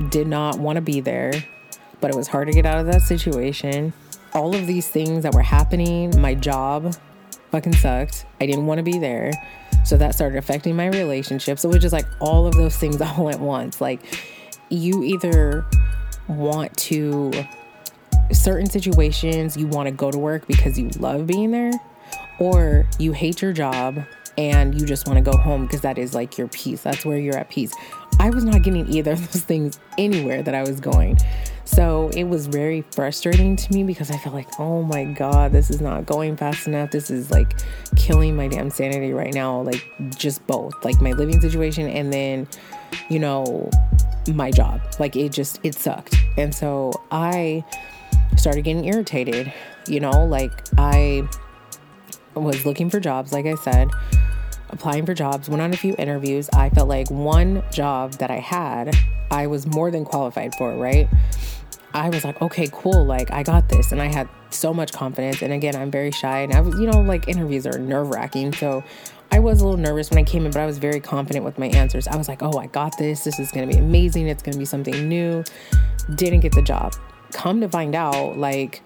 did 0.10 0.28
not 0.28 0.60
want 0.60 0.78
to 0.78 0.82
be 0.82 1.00
there, 1.00 1.32
but 2.00 2.12
it 2.12 2.18
was 2.18 2.28
hard 2.28 2.48
to 2.48 2.54
get 2.54 2.66
out 2.66 2.80
of 2.80 2.88
that 2.88 3.02
situation. 3.04 3.94
all 4.34 4.56
of 4.56 4.66
these 4.66 4.88
things 4.88 5.24
that 5.24 5.34
were 5.34 5.42
happening, 5.42 6.20
my 6.22 6.34
job 6.34 6.96
fucking 7.52 7.74
sucked. 7.74 8.26
I 8.40 8.46
didn't 8.46 8.66
want 8.66 8.78
to 8.78 8.84
be 8.84 8.98
there. 8.98 9.32
So 9.84 9.98
that 9.98 10.16
started 10.16 10.38
affecting 10.38 10.76
my 10.76 10.88
relationship. 10.88 11.60
So 11.60 11.70
it 11.70 11.74
was 11.74 11.82
just 11.82 11.92
like 11.92 12.06
all 12.22 12.48
of 12.48 12.54
those 12.54 12.78
things 12.78 13.02
all 13.02 13.30
at 13.30 13.40
once. 13.40 13.82
Like 13.82 14.02
you 14.70 15.04
either 15.04 15.66
want 16.28 16.76
to 16.78 17.32
certain 18.32 18.70
situations 18.70 19.58
you 19.58 19.68
want 19.68 19.88
to 19.88 19.92
go 19.92 20.10
to 20.10 20.18
work 20.18 20.48
because 20.48 20.80
you 20.80 20.88
love 21.00 21.28
being 21.28 21.52
there 21.52 21.74
or 22.42 22.88
you 22.98 23.12
hate 23.12 23.40
your 23.40 23.54
job 23.54 24.04
and 24.36 24.80
you 24.80 24.88
just 24.88 25.08
want 25.08 25.24
to 25.24 25.32
go 25.32 25.38
home 25.38 25.68
because 25.68 25.82
that 25.82 26.00
is 26.00 26.16
like 26.16 26.40
your 26.40 26.48
peace. 26.48 26.82
That's 26.82 27.06
where 27.06 27.18
you're 27.18 27.38
at 27.38 27.50
peace. 27.50 27.72
I 28.20 28.32
was 28.32 28.44
not 28.44 28.64
getting 28.64 28.88
either 28.90 29.12
of 29.12 29.32
those 29.32 29.44
things 29.44 29.80
anywhere 30.00 30.42
that 30.42 30.56
I 30.56 30.62
was 30.62 30.80
going. 30.80 31.20
So 31.66 32.10
it 32.16 32.24
was 32.24 32.48
very 32.48 32.82
frustrating 32.92 33.56
to 33.56 33.74
me 33.74 33.84
because 33.84 34.10
I 34.10 34.18
felt 34.18 34.34
like, 34.34 34.60
oh 34.60 34.82
my 34.82 35.06
God, 35.06 35.52
this 35.52 35.70
is 35.70 35.82
not 35.82 36.08
going 36.08 36.36
fast 36.36 36.66
enough. 36.66 36.90
This 36.90 37.12
is 37.12 37.30
like 37.30 37.60
killing 37.96 38.36
my 38.36 38.48
damn 38.48 38.72
sanity 38.72 39.14
right 39.14 39.34
now. 39.34 39.62
Like, 39.62 39.86
just 40.10 40.46
both, 40.48 40.74
like 40.84 41.00
my 41.00 41.12
living 41.12 41.40
situation 41.40 41.88
and 41.88 42.12
then, 42.12 42.48
you 43.10 43.20
know, 43.20 43.70
my 44.34 44.50
job. 44.50 44.82
Like, 44.98 45.16
it 45.16 45.32
just, 45.32 45.60
it 45.62 45.76
sucked. 45.76 46.16
And 46.38 46.56
so 46.56 46.92
I 47.12 47.64
started 48.36 48.64
getting 48.64 48.86
irritated, 48.86 49.54
you 49.88 50.00
know, 50.00 50.26
like 50.26 50.52
I 50.80 51.28
was 52.40 52.66
looking 52.66 52.90
for 52.90 53.00
jobs, 53.00 53.34
like 53.34 53.46
I 53.46 53.56
said 53.56 53.90
applying 54.72 55.06
for 55.06 55.14
jobs, 55.14 55.50
went 55.50 55.62
on 55.62 55.74
a 55.74 55.78
few 55.78 55.96
interviews. 55.98 56.50
I 56.54 56.70
felt 56.70 56.88
like 56.88 57.10
one 57.12 57.64
job 57.72 58.14
that 58.14 58.32
I 58.32 58.40
had, 58.40 58.96
I 59.30 59.48
was 59.48 59.68
more 59.68 59.92
than 59.92 60.06
qualified 60.06 60.56
for, 60.56 60.76
right? 60.76 61.08
I 61.94 62.10
was 62.10 62.24
like, 62.24 62.42
okay, 62.42 62.70
cool. 62.72 63.06
Like, 63.06 63.32
I 63.32 63.44
got 63.44 63.68
this. 63.68 63.92
And 63.92 64.02
I 64.02 64.06
had 64.06 64.30
so 64.50 64.74
much 64.74 64.94
confidence. 64.94 65.42
And 65.42 65.52
again, 65.52 65.76
I'm 65.76 65.92
very 65.92 66.12
shy. 66.12 66.40
And 66.40 66.54
I 66.54 66.62
was, 66.62 66.80
you 66.80 66.88
know, 66.88 67.02
like 67.02 67.28
interviews 67.28 67.68
are 67.68 67.78
nerve 67.78 68.10
wracking. 68.10 68.54
So 68.54 68.82
I 69.30 69.40
was 69.40 69.62
a 69.62 69.66
little 69.66 69.80
nervous 69.80 70.10
when 70.10 70.18
I 70.18 70.24
came 70.24 70.46
in, 70.46 70.52
but 70.52 70.62
I 70.62 70.66
was 70.66 70.78
very 70.78 71.02
confident 71.02 71.44
with 71.44 71.60
my 71.60 71.68
answers. 71.68 72.08
I 72.08 72.16
was 72.16 72.30
like, 72.30 72.42
oh, 72.42 72.58
I 72.58 72.68
got 72.68 72.98
this. 72.98 73.26
This 73.26 73.40
is 73.40 73.52
going 73.52 73.68
to 73.68 73.76
be 73.76 73.80
amazing. 73.80 74.28
It's 74.28 74.42
going 74.42 74.54
to 74.54 74.60
be 74.60 74.66
something 74.66 75.08
new. 75.10 75.44
Didn't 76.16 76.40
get 76.40 76.54
the 76.54 76.62
job. 76.62 76.96
Come 77.34 77.60
to 77.62 77.68
find 77.68 77.94
out, 77.94 78.38
like, 78.38 78.82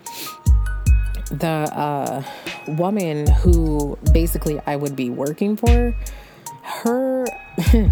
the 1.31 1.47
uh, 1.47 2.23
woman 2.67 3.27
who 3.27 3.97
basically 4.11 4.59
I 4.65 4.75
would 4.75 4.95
be 4.95 5.09
working 5.09 5.55
for, 5.55 5.95
her, 6.61 7.25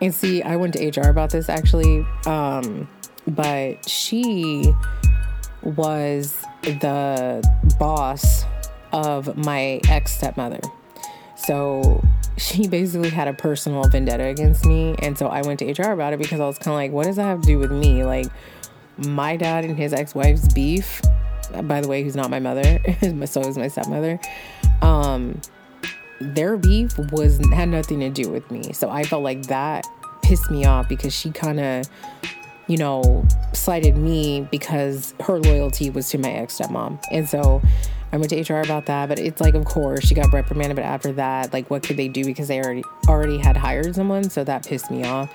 and 0.00 0.14
see, 0.14 0.42
I 0.42 0.56
went 0.56 0.74
to 0.74 0.88
HR 0.88 1.08
about 1.08 1.30
this 1.30 1.48
actually, 1.48 2.06
um, 2.26 2.88
but 3.26 3.88
she 3.88 4.72
was 5.62 6.44
the 6.62 7.42
boss 7.78 8.44
of 8.92 9.36
my 9.36 9.80
ex 9.88 10.12
stepmother. 10.12 10.60
So 11.36 12.02
she 12.36 12.68
basically 12.68 13.10
had 13.10 13.28
a 13.28 13.34
personal 13.34 13.84
vendetta 13.84 14.24
against 14.24 14.64
me. 14.64 14.94
And 15.00 15.16
so 15.16 15.26
I 15.26 15.42
went 15.42 15.58
to 15.60 15.70
HR 15.70 15.92
about 15.92 16.12
it 16.12 16.18
because 16.18 16.40
I 16.40 16.46
was 16.46 16.58
kind 16.58 16.74
of 16.74 16.74
like, 16.74 16.92
what 16.92 17.06
does 17.06 17.16
that 17.16 17.24
have 17.24 17.40
to 17.42 17.46
do 17.46 17.58
with 17.58 17.70
me? 17.70 18.04
Like, 18.04 18.26
my 18.98 19.36
dad 19.36 19.64
and 19.64 19.76
his 19.76 19.92
ex 19.92 20.14
wife's 20.14 20.52
beef 20.52 21.00
by 21.62 21.80
the 21.80 21.88
way, 21.88 22.02
who's 22.02 22.16
not 22.16 22.30
my 22.30 22.40
mother, 22.40 22.80
so 23.26 23.40
is 23.40 23.58
my 23.58 23.68
stepmother. 23.68 24.18
Um, 24.80 25.40
their 26.20 26.56
beef 26.56 26.96
was 27.10 27.38
had 27.52 27.68
nothing 27.68 28.00
to 28.00 28.10
do 28.10 28.30
with 28.30 28.50
me. 28.50 28.72
So 28.72 28.88
I 28.90 29.04
felt 29.04 29.22
like 29.22 29.42
that 29.46 29.86
pissed 30.22 30.50
me 30.50 30.64
off 30.64 30.88
because 30.88 31.14
she 31.14 31.30
kind 31.30 31.60
of, 31.60 31.86
you 32.68 32.76
know, 32.76 33.26
slighted 33.52 33.96
me 33.96 34.46
because 34.50 35.14
her 35.20 35.38
loyalty 35.38 35.90
was 35.90 36.08
to 36.10 36.18
my 36.18 36.30
ex 36.30 36.58
stepmom. 36.58 37.02
And 37.10 37.28
so 37.28 37.60
I 38.12 38.18
went 38.18 38.30
to 38.30 38.40
HR 38.40 38.60
about 38.60 38.86
that, 38.86 39.08
but 39.08 39.18
it's 39.18 39.40
like, 39.40 39.54
of 39.54 39.64
course, 39.64 40.06
she 40.06 40.14
got 40.14 40.32
reprimanded. 40.32 40.76
But 40.76 40.84
after 40.84 41.12
that, 41.12 41.52
like, 41.52 41.70
what 41.70 41.82
could 41.82 41.96
they 41.96 42.08
do 42.08 42.24
because 42.24 42.48
they 42.48 42.60
already 42.60 42.84
already 43.08 43.38
had 43.38 43.56
hired 43.56 43.94
someone? 43.94 44.30
So 44.30 44.44
that 44.44 44.66
pissed 44.66 44.90
me 44.90 45.04
off. 45.04 45.32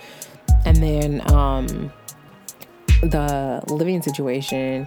And 0.65 0.77
then 0.77 1.21
um, 1.31 1.91
the 3.01 3.63
living 3.67 4.01
situation 4.01 4.85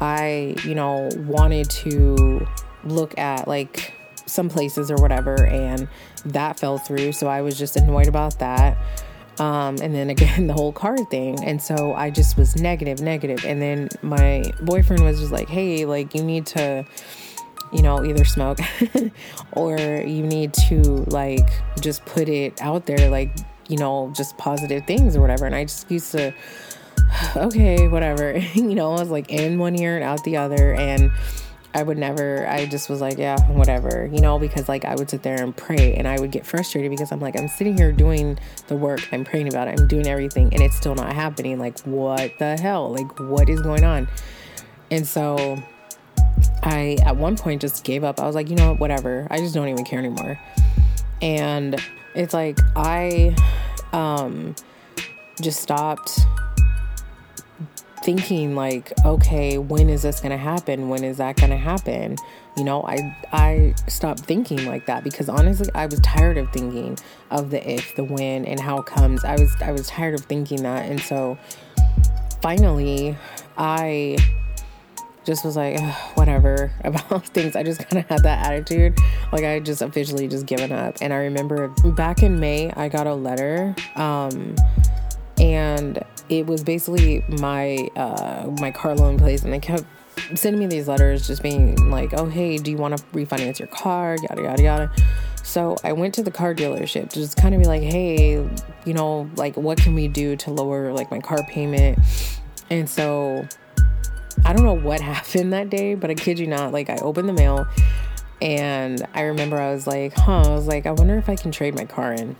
I, 0.00 0.56
you 0.64 0.74
know, 0.74 1.08
wanted 1.16 1.70
to 1.70 2.46
look 2.84 3.16
at 3.18 3.48
like 3.48 3.92
some 4.26 4.48
places 4.48 4.90
or 4.90 4.96
whatever, 4.96 5.46
and 5.46 5.88
that 6.24 6.58
fell 6.58 6.78
through. 6.78 7.12
So 7.12 7.26
I 7.26 7.40
was 7.42 7.58
just 7.58 7.76
annoyed 7.76 8.08
about 8.08 8.38
that. 8.40 8.76
Um, 9.38 9.76
and 9.82 9.94
then 9.94 10.10
again, 10.10 10.46
the 10.46 10.52
whole 10.52 10.72
car 10.72 10.96
thing. 10.96 11.42
And 11.44 11.60
so 11.60 11.94
I 11.94 12.10
just 12.10 12.36
was 12.36 12.56
negative, 12.56 13.00
negative. 13.00 13.44
And 13.44 13.60
then 13.60 13.88
my 14.02 14.44
boyfriend 14.62 15.04
was 15.04 15.20
just 15.20 15.32
like, 15.32 15.48
hey, 15.48 15.84
like, 15.84 16.14
you 16.14 16.22
need 16.22 16.46
to, 16.46 16.84
you 17.72 17.82
know, 17.82 18.04
either 18.04 18.24
smoke 18.24 18.58
or 19.52 19.78
you 19.78 20.22
need 20.22 20.54
to, 20.54 20.80
like, 21.08 21.48
just 21.80 22.04
put 22.06 22.28
it 22.28 22.60
out 22.62 22.86
there, 22.86 23.10
like, 23.10 23.36
you 23.68 23.76
know, 23.76 24.12
just 24.14 24.36
positive 24.38 24.86
things 24.86 25.16
or 25.16 25.20
whatever. 25.20 25.46
And 25.46 25.54
I 25.54 25.64
just 25.64 25.90
used 25.90 26.12
to 26.12 26.32
okay, 27.36 27.88
whatever. 27.88 28.36
you 28.54 28.74
know, 28.74 28.92
I 28.94 29.00
was 29.00 29.10
like 29.10 29.30
in 29.30 29.58
one 29.58 29.78
ear 29.78 29.96
and 29.96 30.04
out 30.04 30.24
the 30.24 30.36
other. 30.36 30.74
And 30.74 31.10
I 31.74 31.82
would 31.82 31.98
never, 31.98 32.48
I 32.48 32.64
just 32.64 32.88
was 32.88 33.02
like, 33.02 33.18
yeah, 33.18 33.38
whatever, 33.50 34.08
you 34.10 34.20
know, 34.20 34.38
because 34.38 34.66
like 34.66 34.86
I 34.86 34.94
would 34.94 35.10
sit 35.10 35.22
there 35.22 35.42
and 35.42 35.54
pray 35.54 35.94
and 35.94 36.08
I 36.08 36.18
would 36.18 36.30
get 36.30 36.46
frustrated 36.46 36.90
because 36.90 37.12
I'm 37.12 37.20
like, 37.20 37.38
I'm 37.38 37.48
sitting 37.48 37.76
here 37.76 37.92
doing 37.92 38.38
the 38.68 38.76
work, 38.76 39.06
I'm 39.12 39.24
praying 39.24 39.48
about 39.48 39.68
it, 39.68 39.78
I'm 39.78 39.86
doing 39.86 40.06
everything, 40.06 40.54
and 40.54 40.62
it's 40.62 40.74
still 40.74 40.94
not 40.94 41.12
happening. 41.12 41.58
Like, 41.58 41.78
what 41.80 42.38
the 42.38 42.56
hell? 42.56 42.94
Like, 42.94 43.20
what 43.20 43.50
is 43.50 43.60
going 43.60 43.84
on? 43.84 44.08
And 44.90 45.06
so 45.06 45.62
I, 46.62 46.96
at 47.04 47.16
one 47.16 47.36
point, 47.36 47.60
just 47.60 47.84
gave 47.84 48.04
up. 48.04 48.20
I 48.20 48.26
was 48.26 48.34
like, 48.34 48.48
you 48.48 48.56
know 48.56 48.70
what, 48.70 48.80
whatever. 48.80 49.26
I 49.30 49.38
just 49.38 49.54
don't 49.54 49.68
even 49.68 49.84
care 49.84 49.98
anymore. 49.98 50.40
And 51.20 51.78
it's 52.14 52.32
like, 52.32 52.58
I 52.74 53.36
um, 53.92 54.54
just 55.42 55.60
stopped 55.60 56.20
thinking 58.06 58.54
like 58.54 58.92
okay 59.04 59.58
when 59.58 59.90
is 59.90 60.02
this 60.02 60.20
going 60.20 60.30
to 60.30 60.36
happen? 60.36 60.88
When 60.88 61.02
is 61.02 61.16
that 61.16 61.34
going 61.34 61.50
to 61.50 61.56
happen? 61.56 62.14
You 62.56 62.62
know 62.62 62.84
i 62.84 63.16
i 63.32 63.74
stopped 63.88 64.20
thinking 64.20 64.64
like 64.64 64.86
that 64.86 65.02
because 65.02 65.28
honestly 65.28 65.68
i 65.74 65.86
was 65.86 65.98
tired 66.00 66.38
of 66.38 66.50
thinking 66.52 66.96
of 67.32 67.50
the 67.50 67.68
if 67.68 67.96
the 67.96 68.04
when 68.04 68.44
and 68.44 68.60
how 68.60 68.80
comes. 68.80 69.24
I 69.24 69.32
was 69.32 69.52
i 69.60 69.72
was 69.72 69.88
tired 69.88 70.14
of 70.14 70.20
thinking 70.20 70.62
that. 70.62 70.88
And 70.88 71.00
so 71.00 71.36
finally 72.40 73.16
i 73.58 74.16
just 75.24 75.44
was 75.44 75.56
like 75.56 75.80
whatever 76.14 76.70
about 76.84 77.26
things. 77.26 77.56
I 77.56 77.64
just 77.64 77.80
kind 77.80 78.04
of 78.04 78.08
had 78.08 78.22
that 78.22 78.46
attitude. 78.46 78.96
Like 79.32 79.42
i 79.42 79.58
just 79.58 79.82
officially 79.82 80.28
just 80.28 80.46
given 80.46 80.70
up. 80.70 80.98
And 81.00 81.12
i 81.12 81.16
remember 81.16 81.68
back 81.86 82.22
in 82.22 82.38
may 82.38 82.70
i 82.70 82.88
got 82.88 83.08
a 83.08 83.14
letter 83.14 83.74
um 83.96 84.54
and 85.38 86.02
it 86.28 86.46
was 86.46 86.62
basically 86.64 87.24
my 87.28 87.88
uh, 87.96 88.50
my 88.60 88.70
car 88.70 88.94
loan 88.94 89.18
place, 89.18 89.42
and 89.42 89.52
they 89.52 89.58
kept 89.58 89.84
sending 90.34 90.60
me 90.60 90.66
these 90.66 90.88
letters, 90.88 91.26
just 91.26 91.42
being 91.42 91.90
like, 91.90 92.12
"Oh, 92.14 92.26
hey, 92.26 92.58
do 92.58 92.70
you 92.70 92.76
want 92.76 92.96
to 92.96 93.04
refinance 93.06 93.58
your 93.58 93.68
car?" 93.68 94.16
Yada 94.22 94.42
yada 94.42 94.62
yada. 94.62 94.92
So 95.42 95.76
I 95.84 95.92
went 95.92 96.14
to 96.14 96.22
the 96.22 96.30
car 96.30 96.54
dealership 96.54 97.10
to 97.10 97.20
just 97.20 97.36
kind 97.36 97.54
of 97.54 97.60
be 97.60 97.66
like, 97.66 97.82
"Hey, 97.82 98.48
you 98.84 98.94
know, 98.94 99.30
like, 99.36 99.56
what 99.56 99.78
can 99.78 99.94
we 99.94 100.08
do 100.08 100.36
to 100.36 100.50
lower 100.50 100.92
like 100.92 101.10
my 101.10 101.20
car 101.20 101.42
payment?" 101.44 101.98
And 102.68 102.90
so 102.90 103.46
I 104.44 104.52
don't 104.52 104.64
know 104.64 104.74
what 104.74 105.00
happened 105.12 105.52
that 105.52 105.70
day, 105.70 105.94
but 105.94 106.10
I 106.10 106.14
kid 106.14 106.38
you 106.38 106.46
not, 106.46 106.72
like, 106.72 106.90
I 106.90 106.96
opened 106.96 107.28
the 107.28 107.32
mail. 107.32 107.66
And 108.42 109.06
I 109.14 109.22
remember 109.22 109.58
I 109.58 109.72
was 109.72 109.86
like, 109.86 110.12
huh, 110.14 110.42
I 110.42 110.48
was 110.50 110.66
like, 110.66 110.84
I 110.84 110.90
wonder 110.90 111.16
if 111.16 111.28
I 111.28 111.36
can 111.36 111.50
trade 111.50 111.74
my 111.74 111.86
car 111.86 112.12
in. 112.12 112.36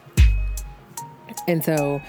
And 1.49 1.65
so 1.65 2.01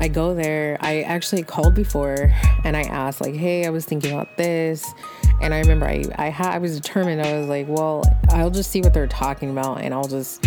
I 0.00 0.08
go 0.08 0.34
there. 0.34 0.76
I 0.80 1.02
actually 1.02 1.42
called 1.42 1.74
before 1.74 2.32
and 2.64 2.76
I 2.76 2.82
asked, 2.82 3.20
like, 3.20 3.34
hey, 3.34 3.66
I 3.66 3.70
was 3.70 3.84
thinking 3.84 4.12
about 4.12 4.36
this. 4.36 4.92
And 5.40 5.54
I 5.54 5.60
remember 5.60 5.86
I 5.86 6.04
I, 6.16 6.30
ha- 6.30 6.50
I 6.52 6.58
was 6.58 6.78
determined. 6.78 7.22
I 7.22 7.38
was 7.38 7.48
like, 7.48 7.66
well, 7.68 8.04
I'll 8.30 8.50
just 8.50 8.70
see 8.70 8.80
what 8.80 8.94
they're 8.94 9.06
talking 9.06 9.50
about 9.50 9.80
and 9.80 9.94
I'll 9.94 10.08
just, 10.08 10.44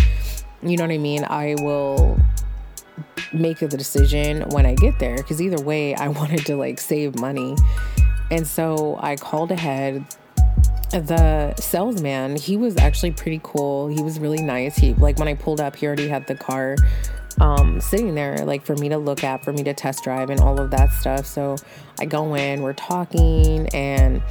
you 0.62 0.76
know 0.76 0.84
what 0.84 0.92
I 0.92 0.98
mean? 0.98 1.24
I 1.24 1.56
will 1.58 2.18
make 3.32 3.58
the 3.58 3.68
decision 3.68 4.42
when 4.50 4.66
I 4.66 4.74
get 4.74 4.98
there 4.98 5.16
because 5.16 5.42
either 5.42 5.62
way, 5.62 5.94
I 5.96 6.08
wanted 6.08 6.46
to 6.46 6.56
like 6.56 6.78
save 6.78 7.18
money. 7.18 7.56
And 8.30 8.46
so 8.46 8.98
I 9.00 9.16
called 9.16 9.50
ahead. 9.50 10.04
The 10.92 11.52
salesman, 11.56 12.36
he 12.36 12.56
was 12.56 12.76
actually 12.76 13.10
pretty 13.10 13.40
cool. 13.42 13.88
He 13.88 14.02
was 14.02 14.20
really 14.20 14.40
nice. 14.40 14.76
He 14.76 14.94
like 14.94 15.18
when 15.18 15.26
I 15.26 15.34
pulled 15.34 15.60
up, 15.60 15.74
he 15.74 15.86
already 15.86 16.06
had 16.06 16.26
the 16.28 16.36
car 16.36 16.76
um, 17.40 17.80
sitting 17.80 18.14
there, 18.14 18.38
like 18.44 18.64
for 18.64 18.74
me 18.76 18.88
to 18.88 18.98
look 18.98 19.24
at, 19.24 19.44
for 19.44 19.52
me 19.52 19.62
to 19.64 19.74
test 19.74 20.04
drive, 20.04 20.30
and 20.30 20.40
all 20.40 20.60
of 20.60 20.70
that 20.70 20.92
stuff. 20.92 21.26
So 21.26 21.56
I 22.00 22.06
go 22.06 22.34
in, 22.34 22.62
we're 22.62 22.72
talking, 22.72 23.68
and 23.68 24.22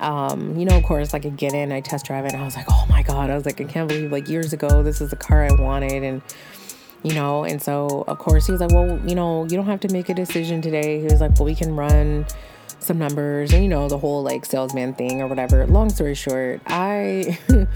um, 0.00 0.56
you 0.56 0.64
know, 0.64 0.76
of 0.76 0.84
course, 0.84 1.12
like 1.12 1.26
I 1.26 1.30
get 1.30 1.54
in, 1.54 1.72
I 1.72 1.80
test 1.80 2.06
drive 2.06 2.24
it, 2.24 2.32
and 2.32 2.42
I 2.42 2.44
was 2.44 2.56
like, 2.56 2.66
oh 2.70 2.86
my 2.88 3.02
god, 3.02 3.30
I 3.30 3.34
was 3.34 3.46
like, 3.46 3.60
I 3.60 3.64
can't 3.64 3.88
believe 3.88 4.12
like 4.12 4.28
years 4.28 4.52
ago 4.52 4.82
this 4.82 5.00
is 5.00 5.10
the 5.10 5.16
car 5.16 5.44
I 5.44 5.52
wanted, 5.52 6.02
and 6.02 6.22
you 7.02 7.14
know, 7.14 7.44
and 7.44 7.62
so 7.62 8.04
of 8.08 8.18
course 8.18 8.46
he 8.46 8.52
was 8.52 8.60
like, 8.60 8.72
well, 8.72 9.00
you 9.06 9.14
know, 9.14 9.44
you 9.44 9.56
don't 9.56 9.66
have 9.66 9.80
to 9.80 9.92
make 9.92 10.08
a 10.08 10.14
decision 10.14 10.60
today. 10.62 10.98
He 10.98 11.04
was 11.04 11.20
like, 11.20 11.38
well, 11.38 11.46
we 11.46 11.54
can 11.54 11.76
run 11.76 12.26
some 12.88 12.98
numbers 12.98 13.52
and 13.52 13.62
you 13.62 13.68
know 13.68 13.86
the 13.86 13.98
whole 13.98 14.22
like 14.22 14.44
salesman 14.44 14.94
thing 14.94 15.20
or 15.20 15.28
whatever. 15.28 15.64
Long 15.66 15.90
story 15.90 16.14
short, 16.14 16.60
I 16.66 17.38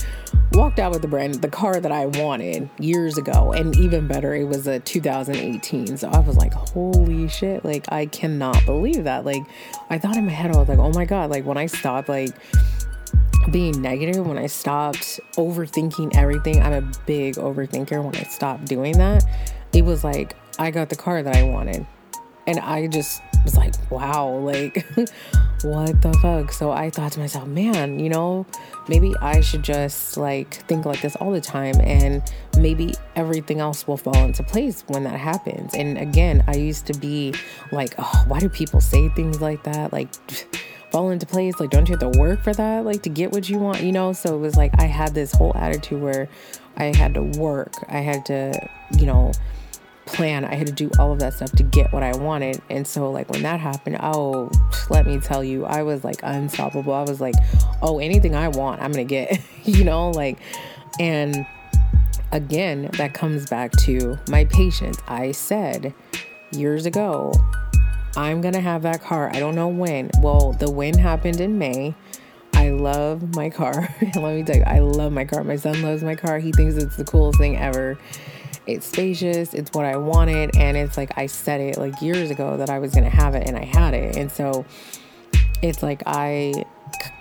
walked 0.52 0.78
out 0.78 0.90
with 0.90 1.02
the 1.02 1.09
brand 1.09 1.35
the 1.35 1.49
car 1.49 1.78
that 1.78 1.92
I 1.92 2.07
wanted 2.07 2.69
years 2.78 3.19
ago 3.19 3.52
and 3.52 3.76
even 3.76 4.09
better 4.09 4.35
it 4.35 4.45
was 4.45 4.66
a 4.66 4.81
2018. 4.81 5.99
So 5.99 6.09
I 6.09 6.19
was 6.21 6.37
like, 6.37 6.54
"Holy 6.54 7.28
shit, 7.28 7.64
like 7.64 7.92
I 7.92 8.07
cannot 8.07 8.64
believe 8.64 9.04
that." 9.04 9.25
Like 9.25 9.42
I 9.90 9.99
thought 9.99 10.16
in 10.16 10.25
my 10.25 10.33
head 10.33 10.50
I 10.50 10.59
was 10.59 10.69
like, 10.69 10.78
"Oh 10.78 10.90
my 10.92 11.04
god, 11.04 11.31
like 11.31 11.45
when 11.45 11.59
I 11.59 11.66
stopped 11.66 12.09
like 12.09 12.33
being 13.50 13.83
negative, 13.83 14.26
when 14.26 14.38
I 14.38 14.47
stopped 14.47 15.21
overthinking 15.37 16.16
everything, 16.16 16.62
I'm 16.62 16.73
a 16.73 16.92
big 17.07 17.35
overthinker. 17.35 18.02
When 18.02 18.16
I 18.16 18.23
stopped 18.23 18.64
doing 18.64 18.97
that, 18.97 19.25
it 19.75 19.85
was 19.85 20.04
like 20.04 20.37
I 20.59 20.71
got 20.71 20.88
the 20.88 20.97
car 20.97 21.23
that 21.23 21.37
I 21.37 21.42
wanted. 21.42 21.87
And 22.47 22.59
I 22.59 22.88
just 22.88 23.23
was 23.44 23.56
like, 23.56 23.75
wow, 23.90 24.28
like, 24.28 24.87
what 25.62 26.00
the 26.02 26.12
fuck? 26.20 26.52
So 26.52 26.70
I 26.70 26.90
thought 26.90 27.12
to 27.12 27.20
myself, 27.20 27.46
man, 27.46 27.99
you 27.99 28.08
know, 28.08 28.46
maybe 28.88 29.14
I 29.20 29.40
should 29.40 29.62
just 29.62 30.16
like 30.16 30.54
think 30.68 30.84
like 30.84 31.00
this 31.02 31.16
all 31.16 31.32
the 31.32 31.40
time 31.40 31.75
and 31.80 32.22
maybe 32.56 32.94
everything 33.16 33.61
else 33.61 33.87
will 33.87 33.96
fall 33.96 34.16
into 34.25 34.42
place 34.42 34.84
when 34.88 35.04
that 35.04 35.18
happens. 35.18 35.75
And 35.75 35.99
again, 35.99 36.44
I 36.46 36.54
used 36.56 36.87
to 36.87 36.94
be 36.94 37.34
like, 37.70 37.94
oh, 37.99 38.25
why 38.26 38.38
do 38.38 38.49
people 38.49 38.80
say 38.80 39.08
things 39.11 39.40
like 39.40 39.62
that? 39.64 39.92
Like, 39.92 40.12
fall 40.90 41.11
into 41.11 41.26
place? 41.26 41.58
Like, 41.58 41.70
don't 41.70 41.88
you 41.88 41.96
have 41.96 42.12
to 42.12 42.18
work 42.18 42.42
for 42.42 42.52
that? 42.52 42.84
Like, 42.84 43.02
to 43.02 43.08
get 43.08 43.32
what 43.32 43.49
you 43.49 43.58
want, 43.58 43.82
you 43.82 43.92
know? 43.92 44.12
So 44.12 44.34
it 44.37 44.38
was 44.38 44.56
like 44.56 44.72
I 44.78 44.84
had 44.84 45.14
this 45.14 45.32
whole 45.32 45.52
attitude 45.56 46.02
where 46.02 46.28
I 46.76 46.84
had 46.96 47.14
to 47.14 47.22
work, 47.22 47.75
I 47.88 47.99
had 47.99 48.26
to, 48.26 48.68
you 48.99 49.06
know, 49.06 49.32
plan. 50.12 50.45
I 50.45 50.54
had 50.54 50.66
to 50.66 50.73
do 50.73 50.90
all 50.99 51.12
of 51.12 51.19
that 51.21 51.35
stuff 51.35 51.52
to 51.52 51.62
get 51.62 51.92
what 51.92 52.02
I 52.02 52.16
wanted. 52.16 52.61
And 52.71 52.87
so, 52.87 53.11
like, 53.11 53.31
when 53.31 53.42
that 53.42 53.61
happened, 53.61 53.99
oh, 54.00 54.50
let 54.90 55.07
me 55.07 55.19
tell 55.19 55.42
you, 55.42 55.64
I 55.64 55.83
was 55.83 56.04
like 56.04 56.21
unstoppable. 56.23 56.92
I 56.92 57.02
was 57.02 57.21
like, 57.21 57.35
oh, 57.83 57.99
anything 57.99 58.35
I 58.35 58.49
want, 58.49 58.81
I'm 58.81 58.92
going 58.92 59.07
to 59.07 59.11
get, 59.11 59.40
you 59.64 59.85
know, 59.85 60.11
like, 60.11 60.38
and 61.00 61.47
again, 62.31 62.90
that 62.95 63.14
comes 63.14 63.49
back 63.49 63.73
to 63.73 64.19
my 64.28 64.45
patience. 64.47 64.99
I 65.09 65.33
said 65.33 65.95
years 66.52 66.87
ago, 66.87 67.33
I'm 68.16 68.40
going 68.40 68.54
to 68.54 68.61
have 68.61 68.83
that 68.83 69.02
car. 69.02 69.31
I 69.33 69.40
don't 69.40 69.54
know 69.54 69.69
when. 69.69 70.11
Well, 70.21 70.52
the 70.52 70.71
win 70.71 70.99
happened 70.99 71.40
in 71.40 71.59
May. 71.59 71.95
I 72.54 72.71
love 72.71 73.35
my 73.35 73.49
car. 73.49 73.88
Let 74.14 74.35
me 74.35 74.42
tell 74.45 74.57
you, 74.57 74.64
I 74.64 74.81
love 74.81 75.12
my 75.12 75.25
car. 75.25 75.42
My 75.42 75.57
son 75.57 75.83
loves 75.83 76.02
my 76.02 76.14
car. 76.14 76.38
He 76.38 76.52
thinks 76.52 76.76
it's 76.76 76.97
the 76.97 77.04
coolest 77.04 77.38
thing 77.38 77.57
ever 77.57 77.99
it's 78.66 78.87
spacious, 78.87 79.54
it's 79.54 79.73
what 79.73 79.85
I 79.85 79.97
wanted, 79.97 80.57
and 80.57 80.76
it's 80.76 80.97
like 80.97 81.16
I 81.16 81.26
said 81.26 81.61
it 81.61 81.78
like 81.78 82.00
years 82.00 82.31
ago 82.31 82.57
that 82.57 82.71
I 82.71 82.78
was 82.78 82.95
gonna 82.95 83.11
have 83.11 83.35
it, 83.35 83.47
and 83.47 83.57
I 83.57 83.64
had 83.64 83.95
it, 83.95 84.16
and 84.16 84.31
so 84.31 84.64
it's 85.62 85.83
like 85.83 86.02
I 86.07 86.64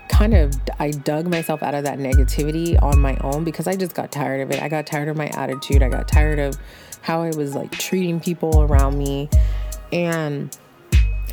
kind 0.09 0.33
of 0.33 0.53
I 0.79 0.91
dug 0.91 1.27
myself 1.27 1.63
out 1.63 1.73
of 1.73 1.83
that 1.85 1.97
negativity 1.97 2.81
on 2.81 2.99
my 2.99 3.17
own 3.21 3.43
because 3.43 3.67
I 3.67 3.75
just 3.75 3.95
got 3.95 4.11
tired 4.11 4.41
of 4.41 4.51
it. 4.51 4.61
I 4.61 4.69
got 4.69 4.85
tired 4.85 5.07
of 5.07 5.17
my 5.17 5.27
attitude. 5.29 5.81
I 5.81 5.89
got 5.89 6.07
tired 6.07 6.37
of 6.37 6.57
how 7.01 7.23
I 7.23 7.31
was 7.31 7.55
like 7.55 7.71
treating 7.71 8.19
people 8.19 8.61
around 8.61 8.97
me. 8.97 9.29
And 9.91 10.55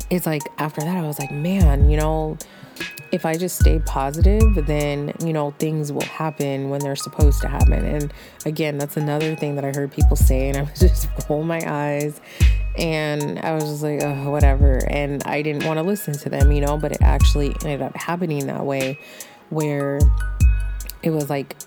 it's 0.09 0.25
like 0.25 0.41
after 0.57 0.81
that 0.81 0.97
I 0.97 1.01
was 1.01 1.19
like, 1.19 1.31
man, 1.31 1.89
you 1.89 1.97
know, 1.97 2.37
if 3.11 3.25
I 3.25 3.35
just 3.35 3.59
stay 3.59 3.79
positive, 3.79 4.65
then, 4.67 5.13
you 5.23 5.33
know, 5.33 5.51
things 5.51 5.91
will 5.91 6.01
happen 6.01 6.69
when 6.69 6.79
they're 6.79 6.95
supposed 6.95 7.41
to 7.41 7.47
happen. 7.47 7.85
And 7.85 8.13
again, 8.45 8.77
that's 8.77 8.97
another 8.97 9.35
thing 9.35 9.55
that 9.55 9.65
I 9.65 9.71
heard 9.73 9.91
people 9.91 10.15
say, 10.15 10.49
and 10.49 10.57
I 10.57 10.61
was 10.61 10.79
just 10.79 11.07
roll 11.29 11.43
my 11.43 11.61
eyes 11.65 12.19
and 12.77 13.39
I 13.39 13.53
was 13.53 13.63
just 13.65 13.83
like, 13.83 14.01
oh, 14.03 14.29
whatever. 14.29 14.79
And 14.89 15.23
I 15.23 15.41
didn't 15.41 15.65
want 15.65 15.77
to 15.77 15.83
listen 15.83 16.13
to 16.13 16.29
them, 16.29 16.51
you 16.51 16.61
know, 16.61 16.77
but 16.77 16.91
it 16.91 17.01
actually 17.01 17.55
ended 17.63 17.81
up 17.81 17.95
happening 17.95 18.47
that 18.47 18.65
way 18.65 18.99
where 19.49 19.99
it 21.01 21.09
was 21.09 21.29
like 21.29 21.57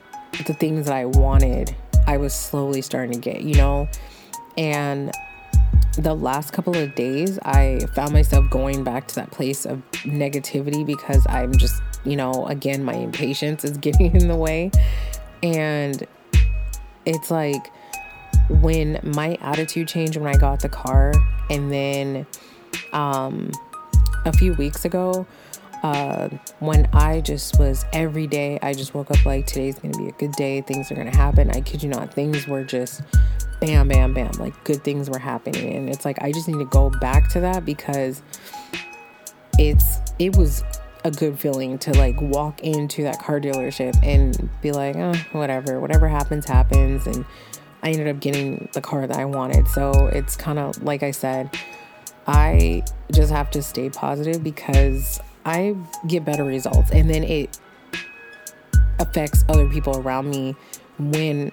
the 0.46 0.54
things 0.54 0.86
that 0.86 0.94
I 0.94 1.06
wanted, 1.06 1.74
I 2.06 2.16
was 2.16 2.32
slowly 2.32 2.82
starting 2.82 3.12
to 3.12 3.18
get, 3.18 3.42
you 3.42 3.54
know, 3.56 3.88
and 4.56 5.12
the 5.98 6.14
last 6.14 6.52
couple 6.52 6.76
of 6.76 6.94
days, 6.94 7.38
I 7.40 7.80
found 7.94 8.12
myself 8.12 8.48
going 8.50 8.82
back 8.84 9.08
to 9.08 9.14
that 9.16 9.30
place 9.30 9.66
of 9.66 9.82
negativity 9.92 10.84
because 10.86 11.26
I'm 11.28 11.54
just, 11.56 11.82
you 12.04 12.16
know, 12.16 12.46
again, 12.46 12.82
my 12.82 12.94
impatience 12.94 13.64
is 13.64 13.76
getting 13.78 14.14
in 14.14 14.28
the 14.28 14.36
way. 14.36 14.70
And 15.42 16.06
it's 17.04 17.30
like 17.30 17.70
when 18.48 19.00
my 19.02 19.36
attitude 19.40 19.88
changed 19.88 20.16
when 20.16 20.34
I 20.34 20.38
got 20.38 20.60
the 20.60 20.68
car, 20.68 21.12
and 21.50 21.70
then 21.70 22.26
um, 22.92 23.50
a 24.24 24.32
few 24.32 24.54
weeks 24.54 24.84
ago, 24.84 25.26
uh, 25.82 26.28
when 26.60 26.88
I 26.92 27.20
just 27.20 27.58
was 27.58 27.84
every 27.92 28.26
day, 28.26 28.58
I 28.62 28.72
just 28.72 28.94
woke 28.94 29.10
up 29.10 29.24
like 29.26 29.46
today's 29.46 29.78
gonna 29.78 29.98
be 29.98 30.08
a 30.08 30.12
good 30.12 30.32
day, 30.32 30.60
things 30.60 30.90
are 30.90 30.94
gonna 30.94 31.14
happen. 31.14 31.50
I 31.50 31.60
kid 31.60 31.82
you 31.82 31.88
not, 31.88 32.14
things 32.14 32.46
were 32.46 32.64
just 32.64 33.02
bam, 33.62 33.86
bam, 33.86 34.12
bam, 34.12 34.32
like 34.40 34.64
good 34.64 34.82
things 34.82 35.08
were 35.08 35.20
happening. 35.20 35.76
And 35.76 35.88
it's 35.88 36.04
like, 36.04 36.20
I 36.20 36.32
just 36.32 36.48
need 36.48 36.58
to 36.58 36.64
go 36.64 36.90
back 36.90 37.28
to 37.28 37.40
that 37.40 37.64
because 37.64 38.20
it's, 39.56 39.98
it 40.18 40.36
was 40.36 40.64
a 41.04 41.12
good 41.12 41.38
feeling 41.38 41.78
to 41.78 41.92
like 41.92 42.20
walk 42.20 42.60
into 42.62 43.04
that 43.04 43.20
car 43.20 43.40
dealership 43.40 43.96
and 44.02 44.50
be 44.62 44.72
like, 44.72 44.96
oh, 44.96 45.14
whatever, 45.30 45.78
whatever 45.78 46.08
happens, 46.08 46.44
happens. 46.44 47.06
And 47.06 47.24
I 47.84 47.90
ended 47.90 48.08
up 48.08 48.20
getting 48.20 48.68
the 48.72 48.80
car 48.80 49.06
that 49.06 49.16
I 49.16 49.26
wanted. 49.26 49.68
So 49.68 50.08
it's 50.08 50.36
kind 50.36 50.58
of 50.58 50.82
like 50.82 51.04
I 51.04 51.12
said, 51.12 51.56
I 52.26 52.82
just 53.12 53.30
have 53.30 53.48
to 53.52 53.62
stay 53.62 53.90
positive 53.90 54.42
because 54.42 55.20
I 55.44 55.76
get 56.08 56.24
better 56.24 56.42
results. 56.42 56.90
And 56.90 57.08
then 57.08 57.22
it 57.22 57.60
affects 58.98 59.44
other 59.48 59.68
people 59.68 59.98
around 59.98 60.30
me 60.30 60.56
when 60.98 61.52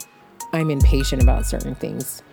I'm 0.54 0.70
impatient 0.72 1.22
about 1.22 1.46
certain 1.46 1.76
things 1.76 2.24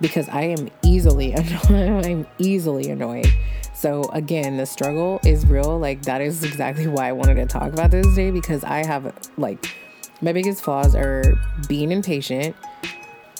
because 0.00 0.28
I 0.28 0.42
am 0.42 0.68
easily 0.82 1.34
I'm 1.68 2.26
easily 2.38 2.90
annoyed. 2.90 3.32
So 3.74 4.02
again, 4.12 4.56
the 4.56 4.66
struggle 4.66 5.20
is 5.24 5.46
real. 5.46 5.78
Like 5.78 6.02
that 6.02 6.20
is 6.20 6.44
exactly 6.44 6.86
why 6.86 7.08
I 7.08 7.12
wanted 7.12 7.36
to 7.36 7.46
talk 7.46 7.72
about 7.72 7.90
this 7.90 8.06
today 8.06 8.30
because 8.30 8.62
I 8.64 8.84
have 8.84 9.12
like 9.36 9.74
my 10.20 10.32
biggest 10.32 10.62
flaws 10.62 10.94
are 10.94 11.34
being 11.68 11.90
impatient. 11.90 12.54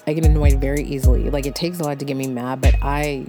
I 0.07 0.15
get 0.15 0.25
annoyed 0.25 0.61
very 0.61 0.83
easily. 0.83 1.31
Like 1.31 1.47
it 1.47 1.55
takes 1.55 1.79
a 1.79 1.85
lot 1.85 1.99
to 2.01 2.05
get 2.05 2.17
me 2.17 2.27
mad, 2.27 2.61
but 2.61 2.75
I 2.83 3.27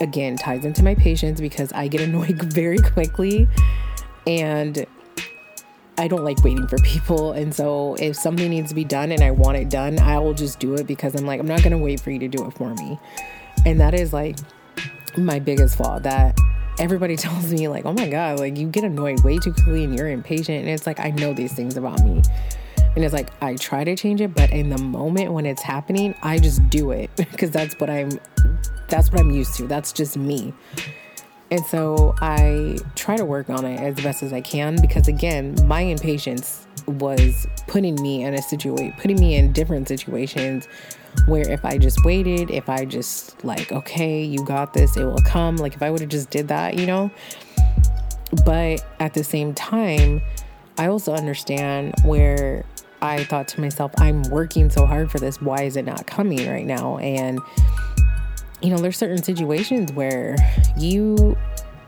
again 0.00 0.36
ties 0.36 0.64
into 0.64 0.82
my 0.82 0.94
patience 0.94 1.40
because 1.40 1.72
I 1.72 1.88
get 1.88 2.00
annoyed 2.08 2.52
very 2.52 2.78
quickly 2.78 3.48
and 4.26 4.86
I 5.98 6.08
don't 6.08 6.24
like 6.24 6.42
waiting 6.44 6.66
for 6.66 6.78
people. 6.78 7.32
And 7.32 7.54
so 7.54 7.94
if 7.98 8.16
something 8.16 8.50
needs 8.50 8.68
to 8.70 8.74
be 8.74 8.84
done 8.84 9.12
and 9.12 9.22
I 9.22 9.30
want 9.30 9.56
it 9.56 9.70
done, 9.70 9.98
I 9.98 10.18
will 10.18 10.34
just 10.34 10.58
do 10.58 10.74
it 10.74 10.86
because 10.86 11.14
I'm 11.14 11.26
like, 11.26 11.40
I'm 11.40 11.46
not 11.46 11.62
going 11.62 11.72
to 11.72 11.78
wait 11.78 12.00
for 12.00 12.10
you 12.10 12.18
to 12.18 12.28
do 12.28 12.46
it 12.46 12.52
for 12.52 12.74
me. 12.74 12.98
And 13.64 13.80
that 13.80 13.94
is 13.94 14.12
like 14.12 14.38
my 15.16 15.38
biggest 15.38 15.76
flaw 15.76 15.98
that 16.00 16.38
everybody 16.78 17.16
tells 17.16 17.52
me, 17.52 17.68
like, 17.68 17.84
oh 17.86 17.92
my 17.92 18.08
God, 18.08 18.38
like 18.38 18.56
you 18.56 18.68
get 18.68 18.84
annoyed 18.84 19.22
way 19.24 19.38
too 19.38 19.52
quickly 19.52 19.84
and 19.84 19.96
you're 19.96 20.08
impatient. 20.08 20.60
And 20.60 20.68
it's 20.68 20.86
like, 20.86 21.00
I 21.00 21.10
know 21.10 21.32
these 21.32 21.54
things 21.54 21.76
about 21.76 22.02
me. 22.04 22.22
And 22.94 23.04
it's 23.04 23.12
like, 23.12 23.30
I 23.42 23.56
try 23.56 23.84
to 23.84 23.94
change 23.94 24.22
it, 24.22 24.34
but 24.34 24.50
in 24.50 24.70
the 24.70 24.78
moment 24.78 25.32
when 25.32 25.44
it's 25.44 25.60
happening, 25.60 26.14
I 26.22 26.38
just 26.38 26.68
do 26.70 26.92
it 26.92 27.10
because 27.16 27.50
that's 27.50 27.78
what 27.78 27.90
I'm, 27.90 28.10
that's 28.88 29.10
what 29.10 29.20
I'm 29.20 29.30
used 29.30 29.54
to. 29.56 29.66
That's 29.66 29.92
just 29.92 30.16
me. 30.16 30.54
And 31.50 31.64
so 31.66 32.14
I 32.20 32.78
try 32.96 33.16
to 33.16 33.24
work 33.24 33.50
on 33.50 33.64
it 33.64 33.78
as 33.78 33.94
best 34.02 34.22
as 34.22 34.32
I 34.32 34.40
can 34.40 34.80
because 34.80 35.06
again, 35.06 35.54
my 35.64 35.80
impatience 35.80 36.66
was 36.86 37.46
putting 37.66 38.00
me 38.02 38.24
in 38.24 38.34
a 38.34 38.42
situation, 38.42 38.92
putting 38.98 39.18
me 39.20 39.36
in 39.36 39.52
different 39.52 39.88
situations 39.88 40.66
where 41.26 41.48
if 41.48 41.64
I 41.64 41.78
just 41.78 42.04
waited, 42.04 42.50
if 42.50 42.68
I 42.68 42.84
just 42.84 43.42
like, 43.44 43.72
okay, 43.72 44.22
you 44.22 44.44
got 44.44 44.74
this, 44.74 44.96
it 44.96 45.04
will 45.04 45.22
come. 45.24 45.56
Like 45.56 45.74
if 45.74 45.82
I 45.82 45.90
would 45.90 46.00
have 46.00 46.10
just 46.10 46.30
did 46.30 46.48
that, 46.48 46.74
you 46.74 46.86
know. 46.86 47.10
But 48.44 48.84
at 48.98 49.14
the 49.14 49.24
same 49.24 49.54
time, 49.54 50.22
I 50.78 50.88
also 50.88 51.14
understand 51.14 51.94
where 52.04 52.64
I 53.00 53.24
thought 53.24 53.48
to 53.48 53.60
myself, 53.60 53.92
I'm 53.98 54.22
working 54.24 54.68
so 54.68 54.84
hard 54.84 55.10
for 55.10 55.18
this. 55.18 55.40
Why 55.40 55.62
is 55.62 55.76
it 55.76 55.84
not 55.84 56.06
coming 56.06 56.48
right 56.48 56.66
now? 56.66 56.98
And 56.98 57.40
you 58.62 58.70
know, 58.70 58.78
there's 58.78 58.96
certain 58.96 59.22
situations 59.22 59.92
where 59.92 60.36
you, 60.78 61.36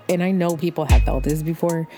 and 0.09 0.22
I 0.22 0.31
know 0.31 0.57
people 0.57 0.85
have 0.87 1.02
felt 1.02 1.24
this 1.24 1.42
before, 1.42 1.88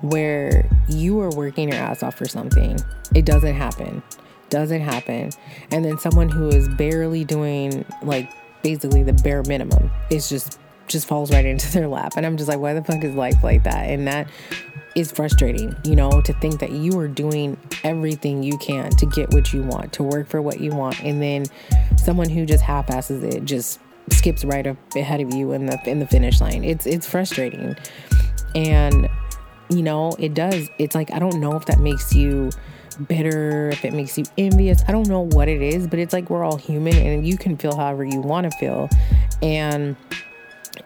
where 0.00 0.68
you 0.88 1.20
are 1.20 1.30
working 1.30 1.68
your 1.68 1.78
ass 1.78 2.02
off 2.02 2.16
for 2.16 2.26
something. 2.26 2.78
It 3.14 3.24
doesn't 3.24 3.54
happen. 3.54 4.02
Doesn't 4.48 4.80
happen. 4.80 5.30
And 5.70 5.84
then 5.84 5.98
someone 5.98 6.28
who 6.28 6.48
is 6.48 6.68
barely 6.68 7.24
doing 7.24 7.84
like 8.02 8.30
basically 8.62 9.02
the 9.02 9.12
bare 9.12 9.42
minimum 9.44 9.90
is 10.10 10.28
just 10.28 10.58
just 10.88 11.06
falls 11.06 11.30
right 11.30 11.46
into 11.46 11.70
their 11.72 11.86
lap. 11.86 12.14
And 12.16 12.26
I'm 12.26 12.36
just 12.36 12.48
like, 12.48 12.58
why 12.58 12.74
the 12.74 12.82
fuck 12.82 13.04
is 13.04 13.14
life 13.14 13.44
like 13.44 13.62
that? 13.62 13.88
And 13.90 14.08
that 14.08 14.28
is 14.96 15.12
frustrating, 15.12 15.76
you 15.84 15.94
know, 15.94 16.20
to 16.22 16.32
think 16.34 16.58
that 16.60 16.72
you 16.72 16.98
are 16.98 17.06
doing 17.06 17.56
everything 17.84 18.42
you 18.42 18.58
can 18.58 18.90
to 18.90 19.06
get 19.06 19.32
what 19.32 19.52
you 19.52 19.62
want, 19.62 19.92
to 19.94 20.02
work 20.02 20.28
for 20.28 20.42
what 20.42 20.60
you 20.60 20.72
want. 20.72 21.00
And 21.02 21.22
then 21.22 21.44
someone 21.96 22.28
who 22.28 22.44
just 22.44 22.64
half 22.64 22.90
asses 22.90 23.22
it 23.22 23.44
just 23.44 23.78
skips 24.12 24.44
right 24.44 24.66
up 24.66 24.76
ahead 24.94 25.20
of 25.20 25.34
you 25.34 25.52
in 25.52 25.66
the 25.66 25.78
in 25.86 25.98
the 25.98 26.06
finish 26.06 26.40
line. 26.40 26.64
It's 26.64 26.86
it's 26.86 27.06
frustrating. 27.06 27.76
And, 28.54 29.08
you 29.68 29.82
know, 29.82 30.12
it 30.18 30.34
does. 30.34 30.68
It's 30.78 30.94
like, 30.94 31.12
I 31.12 31.18
don't 31.18 31.40
know 31.40 31.56
if 31.56 31.66
that 31.66 31.78
makes 31.78 32.12
you 32.12 32.50
bitter, 33.08 33.70
if 33.70 33.84
it 33.84 33.92
makes 33.92 34.18
you 34.18 34.24
envious. 34.36 34.82
I 34.88 34.92
don't 34.92 35.08
know 35.08 35.20
what 35.20 35.48
it 35.48 35.62
is, 35.62 35.86
but 35.86 35.98
it's 35.98 36.12
like 36.12 36.30
we're 36.30 36.44
all 36.44 36.56
human 36.56 36.94
and 36.94 37.26
you 37.26 37.38
can 37.38 37.56
feel 37.56 37.76
however 37.76 38.04
you 38.04 38.20
want 38.20 38.50
to 38.50 38.58
feel. 38.58 38.88
And, 39.40 39.96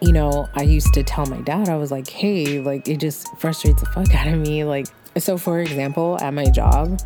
you 0.01 0.13
know, 0.13 0.49
I 0.55 0.63
used 0.63 0.93
to 0.95 1.03
tell 1.03 1.27
my 1.27 1.41
dad, 1.41 1.69
I 1.69 1.77
was 1.77 1.91
like, 1.91 2.09
hey, 2.09 2.61
like, 2.61 2.87
it 2.87 2.99
just 2.99 3.35
frustrates 3.39 3.81
the 3.81 3.87
fuck 3.87 4.15
out 4.15 4.29
of 4.29 4.39
me. 4.39 4.65
Like, 4.65 4.87
so 5.17 5.39
for 5.39 5.61
example, 5.61 6.19
at 6.21 6.35
my 6.35 6.47
job, 6.51 7.01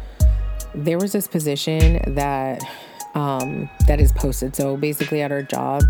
there 0.75 0.99
was 0.99 1.13
this 1.13 1.29
position 1.29 2.15
that 2.15 2.63
um, 3.15 3.69
that 3.87 4.01
is 4.01 4.13
posted. 4.13 4.55
So 4.55 4.77
basically, 4.77 5.23
at 5.23 5.33
our 5.33 5.43
job, 5.43 5.83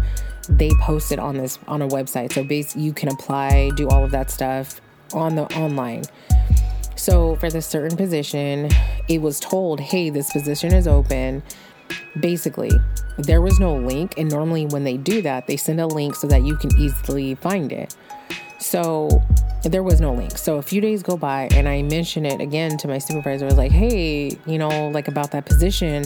they 0.48 0.70
posted 0.80 1.18
on 1.18 1.36
this 1.36 1.58
on 1.68 1.82
a 1.82 1.88
website. 1.88 2.32
So 2.32 2.44
basically, 2.44 2.82
you 2.82 2.92
can 2.92 3.08
apply, 3.10 3.70
do 3.76 3.88
all 3.88 4.04
of 4.04 4.10
that 4.12 4.30
stuff 4.30 4.80
on 5.12 5.34
the 5.34 5.44
online. 5.56 6.04
So 6.96 7.36
for 7.36 7.50
this 7.50 7.66
certain 7.66 7.96
position, 7.96 8.70
it 9.08 9.22
was 9.22 9.40
told, 9.40 9.80
"Hey, 9.80 10.10
this 10.10 10.32
position 10.32 10.74
is 10.74 10.88
open." 10.88 11.42
Basically, 12.20 12.72
there 13.16 13.40
was 13.40 13.58
no 13.58 13.76
link, 13.76 14.14
and 14.18 14.30
normally 14.30 14.66
when 14.66 14.84
they 14.84 14.96
do 14.96 15.22
that, 15.22 15.46
they 15.46 15.56
send 15.56 15.80
a 15.80 15.86
link 15.86 16.14
so 16.14 16.26
that 16.26 16.42
you 16.42 16.56
can 16.56 16.70
easily 16.78 17.34
find 17.36 17.72
it. 17.72 17.96
So 18.58 19.22
there 19.62 19.82
was 19.82 20.00
no 20.00 20.12
link. 20.12 20.36
So 20.36 20.56
a 20.56 20.62
few 20.62 20.80
days 20.80 21.02
go 21.02 21.16
by, 21.16 21.48
and 21.52 21.68
I 21.68 21.82
mention 21.82 22.26
it 22.26 22.40
again 22.40 22.76
to 22.78 22.88
my 22.88 22.98
supervisor. 22.98 23.44
I 23.44 23.48
was 23.48 23.58
like, 23.58 23.72
"Hey, 23.72 24.36
you 24.46 24.58
know, 24.58 24.90
like 24.90 25.08
about 25.08 25.30
that 25.30 25.46
position." 25.46 26.04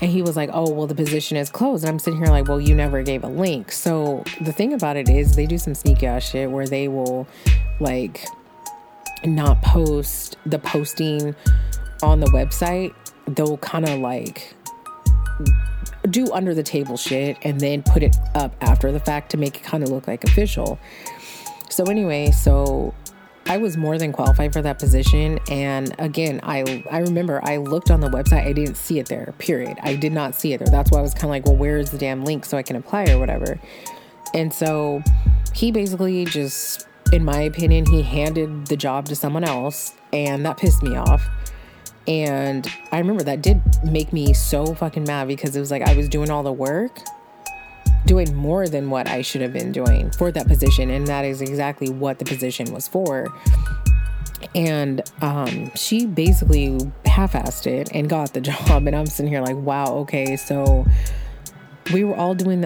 And 0.00 0.10
he 0.10 0.22
was 0.22 0.36
like, 0.36 0.50
Oh, 0.52 0.70
well, 0.70 0.86
the 0.86 0.94
position 0.94 1.36
is 1.36 1.50
closed. 1.50 1.84
And 1.84 1.90
I'm 1.90 1.98
sitting 1.98 2.18
here 2.18 2.28
like, 2.28 2.48
Well, 2.48 2.60
you 2.60 2.74
never 2.74 3.02
gave 3.02 3.24
a 3.24 3.28
link. 3.28 3.72
So 3.72 4.24
the 4.40 4.52
thing 4.52 4.72
about 4.72 4.96
it 4.96 5.08
is, 5.08 5.36
they 5.36 5.46
do 5.46 5.58
some 5.58 5.74
sneaky 5.74 6.06
ass 6.06 6.28
shit 6.28 6.50
where 6.50 6.66
they 6.66 6.88
will 6.88 7.26
like 7.80 8.26
not 9.24 9.62
post 9.62 10.36
the 10.46 10.58
posting 10.58 11.34
on 12.02 12.20
the 12.20 12.26
website. 12.26 12.94
They'll 13.26 13.58
kind 13.58 13.88
of 13.88 13.98
like 14.00 14.54
do 16.10 16.30
under 16.32 16.54
the 16.54 16.62
table 16.62 16.96
shit 16.96 17.38
and 17.42 17.60
then 17.60 17.82
put 17.82 18.02
it 18.02 18.16
up 18.34 18.54
after 18.60 18.92
the 18.92 19.00
fact 19.00 19.30
to 19.30 19.36
make 19.36 19.56
it 19.56 19.62
kind 19.62 19.82
of 19.82 19.88
look 19.88 20.06
like 20.06 20.24
official. 20.24 20.78
So, 21.70 21.84
anyway, 21.84 22.30
so 22.30 22.94
I 23.46 23.58
was 23.58 23.76
more 23.76 23.98
than 23.98 24.12
qualified 24.12 24.52
for 24.52 24.62
that 24.62 24.78
position. 24.78 25.38
And 25.50 25.94
again, 25.98 26.40
I 26.42 26.84
I 26.90 26.98
remember 27.00 27.40
I 27.44 27.58
looked 27.58 27.90
on 27.90 28.00
the 28.00 28.08
website, 28.08 28.46
I 28.46 28.52
didn't 28.52 28.76
see 28.76 28.98
it 28.98 29.06
there. 29.06 29.34
Period. 29.38 29.78
I 29.82 29.96
did 29.96 30.12
not 30.12 30.34
see 30.34 30.52
it 30.52 30.58
there. 30.58 30.68
That's 30.68 30.90
why 30.90 30.98
I 30.98 31.02
was 31.02 31.14
kind 31.14 31.24
of 31.24 31.30
like, 31.30 31.46
well, 31.46 31.56
where 31.56 31.78
is 31.78 31.90
the 31.90 31.98
damn 31.98 32.24
link 32.24 32.44
so 32.44 32.56
I 32.56 32.62
can 32.62 32.76
apply 32.76 33.10
or 33.10 33.18
whatever. 33.18 33.60
And 34.32 34.52
so 34.52 35.02
he 35.54 35.70
basically 35.70 36.24
just, 36.24 36.88
in 37.12 37.24
my 37.24 37.40
opinion, 37.40 37.86
he 37.86 38.02
handed 38.02 38.66
the 38.66 38.76
job 38.76 39.06
to 39.06 39.16
someone 39.16 39.44
else, 39.44 39.94
and 40.12 40.44
that 40.44 40.56
pissed 40.56 40.82
me 40.82 40.96
off. 40.96 41.24
And 42.08 42.66
I 42.92 42.98
remember 42.98 43.22
that 43.24 43.42
did 43.42 43.62
make 43.84 44.12
me 44.12 44.32
so 44.32 44.74
fucking 44.74 45.04
mad 45.04 45.28
because 45.28 45.54
it 45.56 45.60
was 45.60 45.70
like 45.70 45.82
I 45.82 45.94
was 45.94 46.08
doing 46.08 46.30
all 46.30 46.42
the 46.42 46.52
work 46.52 46.98
doing 48.06 48.34
more 48.34 48.68
than 48.68 48.90
what 48.90 49.08
I 49.08 49.22
should 49.22 49.40
have 49.40 49.52
been 49.52 49.72
doing 49.72 50.10
for 50.10 50.30
that 50.32 50.46
position. 50.46 50.90
And 50.90 51.06
that 51.06 51.24
is 51.24 51.40
exactly 51.40 51.90
what 51.90 52.18
the 52.18 52.24
position 52.24 52.72
was 52.72 52.86
for. 52.86 53.32
And 54.54 55.02
um, 55.20 55.70
she 55.74 56.06
basically 56.06 56.78
half 57.06 57.32
assed 57.32 57.66
it 57.66 57.90
and 57.92 58.08
got 58.08 58.34
the 58.34 58.40
job. 58.42 58.86
And 58.86 58.94
I'm 58.94 59.06
sitting 59.06 59.30
here 59.30 59.40
like, 59.40 59.56
wow, 59.56 59.94
okay, 59.98 60.36
so 60.36 60.84
we 61.92 62.04
were 62.04 62.16
all 62.16 62.34
doing 62.34 62.64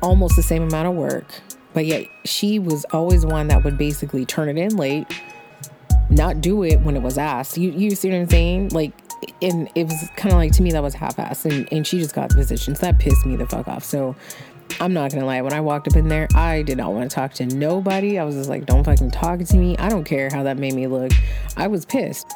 almost 0.00 0.36
the 0.36 0.42
same 0.42 0.62
amount 0.62 0.88
of 0.88 0.94
work. 0.94 1.26
But 1.74 1.86
yet 1.86 2.06
she 2.24 2.58
was 2.58 2.84
always 2.92 3.26
one 3.26 3.48
that 3.48 3.62
would 3.62 3.78
basically 3.78 4.24
turn 4.24 4.48
it 4.48 4.56
in 4.56 4.76
late, 4.76 5.06
not 6.08 6.40
do 6.40 6.64
it 6.64 6.80
when 6.80 6.96
it 6.96 7.02
was 7.02 7.18
asked. 7.18 7.58
You, 7.58 7.70
you 7.70 7.90
see 7.90 8.10
what 8.10 8.16
I'm 8.16 8.28
saying? 8.28 8.68
Like, 8.70 8.92
and 9.42 9.68
it 9.74 9.84
was 9.84 10.08
kind 10.16 10.32
of 10.32 10.38
like 10.38 10.52
to 10.52 10.62
me 10.62 10.72
that 10.72 10.82
was 10.82 10.94
half-assed 10.94 11.44
and, 11.44 11.68
and 11.72 11.86
she 11.86 11.98
just 11.98 12.14
got 12.14 12.30
the 12.30 12.36
position 12.36 12.74
so 12.74 12.86
that 12.86 12.98
pissed 12.98 13.26
me 13.26 13.36
the 13.36 13.46
fuck 13.46 13.66
off 13.68 13.84
so 13.84 14.14
I'm 14.80 14.92
not 14.92 15.12
gonna 15.12 15.26
lie, 15.26 15.42
when 15.42 15.52
I 15.52 15.60
walked 15.60 15.88
up 15.88 15.96
in 15.96 16.08
there, 16.08 16.28
I 16.34 16.62
did 16.62 16.78
not 16.78 16.92
want 16.92 17.10
to 17.10 17.14
talk 17.14 17.32
to 17.34 17.46
nobody. 17.46 18.18
I 18.18 18.24
was 18.24 18.36
just 18.36 18.48
like, 18.48 18.66
don't 18.66 18.84
fucking 18.84 19.10
talk 19.10 19.40
to 19.40 19.56
me. 19.56 19.76
I 19.76 19.88
don't 19.88 20.04
care 20.04 20.28
how 20.32 20.44
that 20.44 20.56
made 20.56 20.74
me 20.74 20.86
look. 20.86 21.12
I 21.56 21.66
was 21.66 21.84
pissed. 21.84 22.26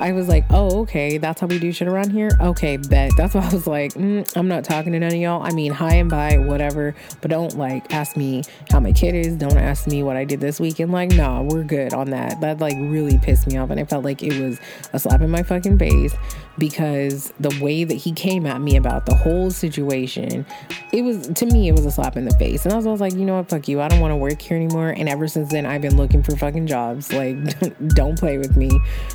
I 0.00 0.12
was 0.12 0.28
like, 0.28 0.44
oh, 0.50 0.82
okay, 0.82 1.18
that's 1.18 1.40
how 1.40 1.48
we 1.48 1.58
do 1.58 1.72
shit 1.72 1.88
around 1.88 2.10
here. 2.10 2.30
Okay, 2.40 2.76
bet. 2.76 3.12
That's 3.16 3.34
why 3.34 3.48
I 3.48 3.52
was 3.52 3.66
like, 3.66 3.94
mm, 3.94 4.30
I'm 4.36 4.46
not 4.46 4.64
talking 4.64 4.92
to 4.92 4.98
none 4.98 5.12
of 5.12 5.16
y'all. 5.16 5.42
I 5.42 5.50
mean, 5.50 5.72
hi 5.72 5.94
and 5.94 6.08
bye, 6.08 6.38
whatever. 6.38 6.94
But 7.20 7.30
don't 7.30 7.56
like 7.56 7.92
ask 7.92 8.16
me 8.16 8.44
how 8.70 8.78
my 8.78 8.92
kid 8.92 9.14
is. 9.14 9.36
Don't 9.36 9.56
ask 9.56 9.88
me 9.88 10.02
what 10.02 10.16
I 10.16 10.24
did 10.24 10.40
this 10.40 10.60
weekend. 10.60 10.92
Like, 10.92 11.10
nah, 11.10 11.42
we're 11.42 11.64
good 11.64 11.94
on 11.94 12.10
that. 12.10 12.40
That 12.40 12.60
like 12.60 12.76
really 12.78 13.18
pissed 13.18 13.48
me 13.48 13.56
off, 13.56 13.70
and 13.70 13.80
I 13.80 13.84
felt 13.84 14.04
like 14.04 14.22
it 14.22 14.40
was 14.40 14.60
a 14.92 14.98
slap 14.98 15.20
in 15.20 15.30
my 15.30 15.42
fucking 15.42 15.78
face 15.78 16.14
because 16.58 17.32
the 17.38 17.56
way 17.60 17.84
that 17.84 17.94
he 17.94 18.12
came 18.12 18.44
at 18.44 18.60
me 18.60 18.76
about 18.76 19.06
the 19.06 19.14
whole 19.14 19.50
situation, 19.50 20.44
it 20.92 21.02
was 21.02 21.28
to 21.28 21.46
me 21.46 21.68
it 21.68 21.72
was 21.72 21.86
a 21.86 21.90
slap 21.90 22.16
in 22.16 22.24
the 22.24 22.34
face. 22.36 22.64
And 22.64 22.72
I 22.72 22.76
was, 22.76 22.86
I 22.86 22.90
was 22.90 23.00
like, 23.00 23.14
you 23.14 23.24
know 23.24 23.36
what, 23.36 23.48
fuck 23.48 23.68
you. 23.68 23.80
I 23.80 23.88
don't 23.88 24.00
want 24.00 24.12
to 24.12 24.16
work 24.16 24.40
here 24.40 24.56
anymore. 24.56 24.90
And 24.90 25.08
ever 25.08 25.28
since 25.28 25.50
then, 25.50 25.66
I've 25.66 25.82
been 25.82 25.96
looking 25.96 26.22
for 26.22 26.36
fucking 26.36 26.66
jobs. 26.66 27.12
Like, 27.12 27.36
don't 27.88 28.18
play 28.18 28.38
with 28.38 28.56
me 28.56 28.67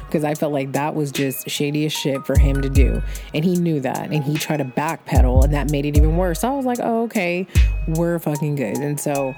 because 0.06 0.24
I 0.24 0.36
felt 0.36 0.54
like 0.54 0.72
that 0.74 0.96
was 0.96 1.12
just 1.12 1.50
shady 1.50 1.86
as 1.86 1.94
shit 1.94 2.26
for 2.26 2.38
him 2.38 2.62
to 2.62 2.70
do, 2.70 3.02
and 3.34 3.44
he 3.44 3.56
knew 3.56 3.80
that, 3.82 4.12
and 4.12 4.24
he 4.24 4.36
tried 4.36 4.58
to 4.58 4.66
backpedal, 4.66 5.44
and 5.44 5.54
that 5.54 5.72
made 5.72 5.86
it 5.86 5.98
even 5.98 6.18
worse. 6.18 6.42
So 6.42 6.52
I 6.52 6.56
was 6.56 6.66
like, 6.66 6.80
oh 6.82 7.04
okay, 7.04 7.48
we're 7.88 8.20
fucking 8.20 8.56
good. 8.56 8.78
And 8.78 9.00
so 9.00 9.36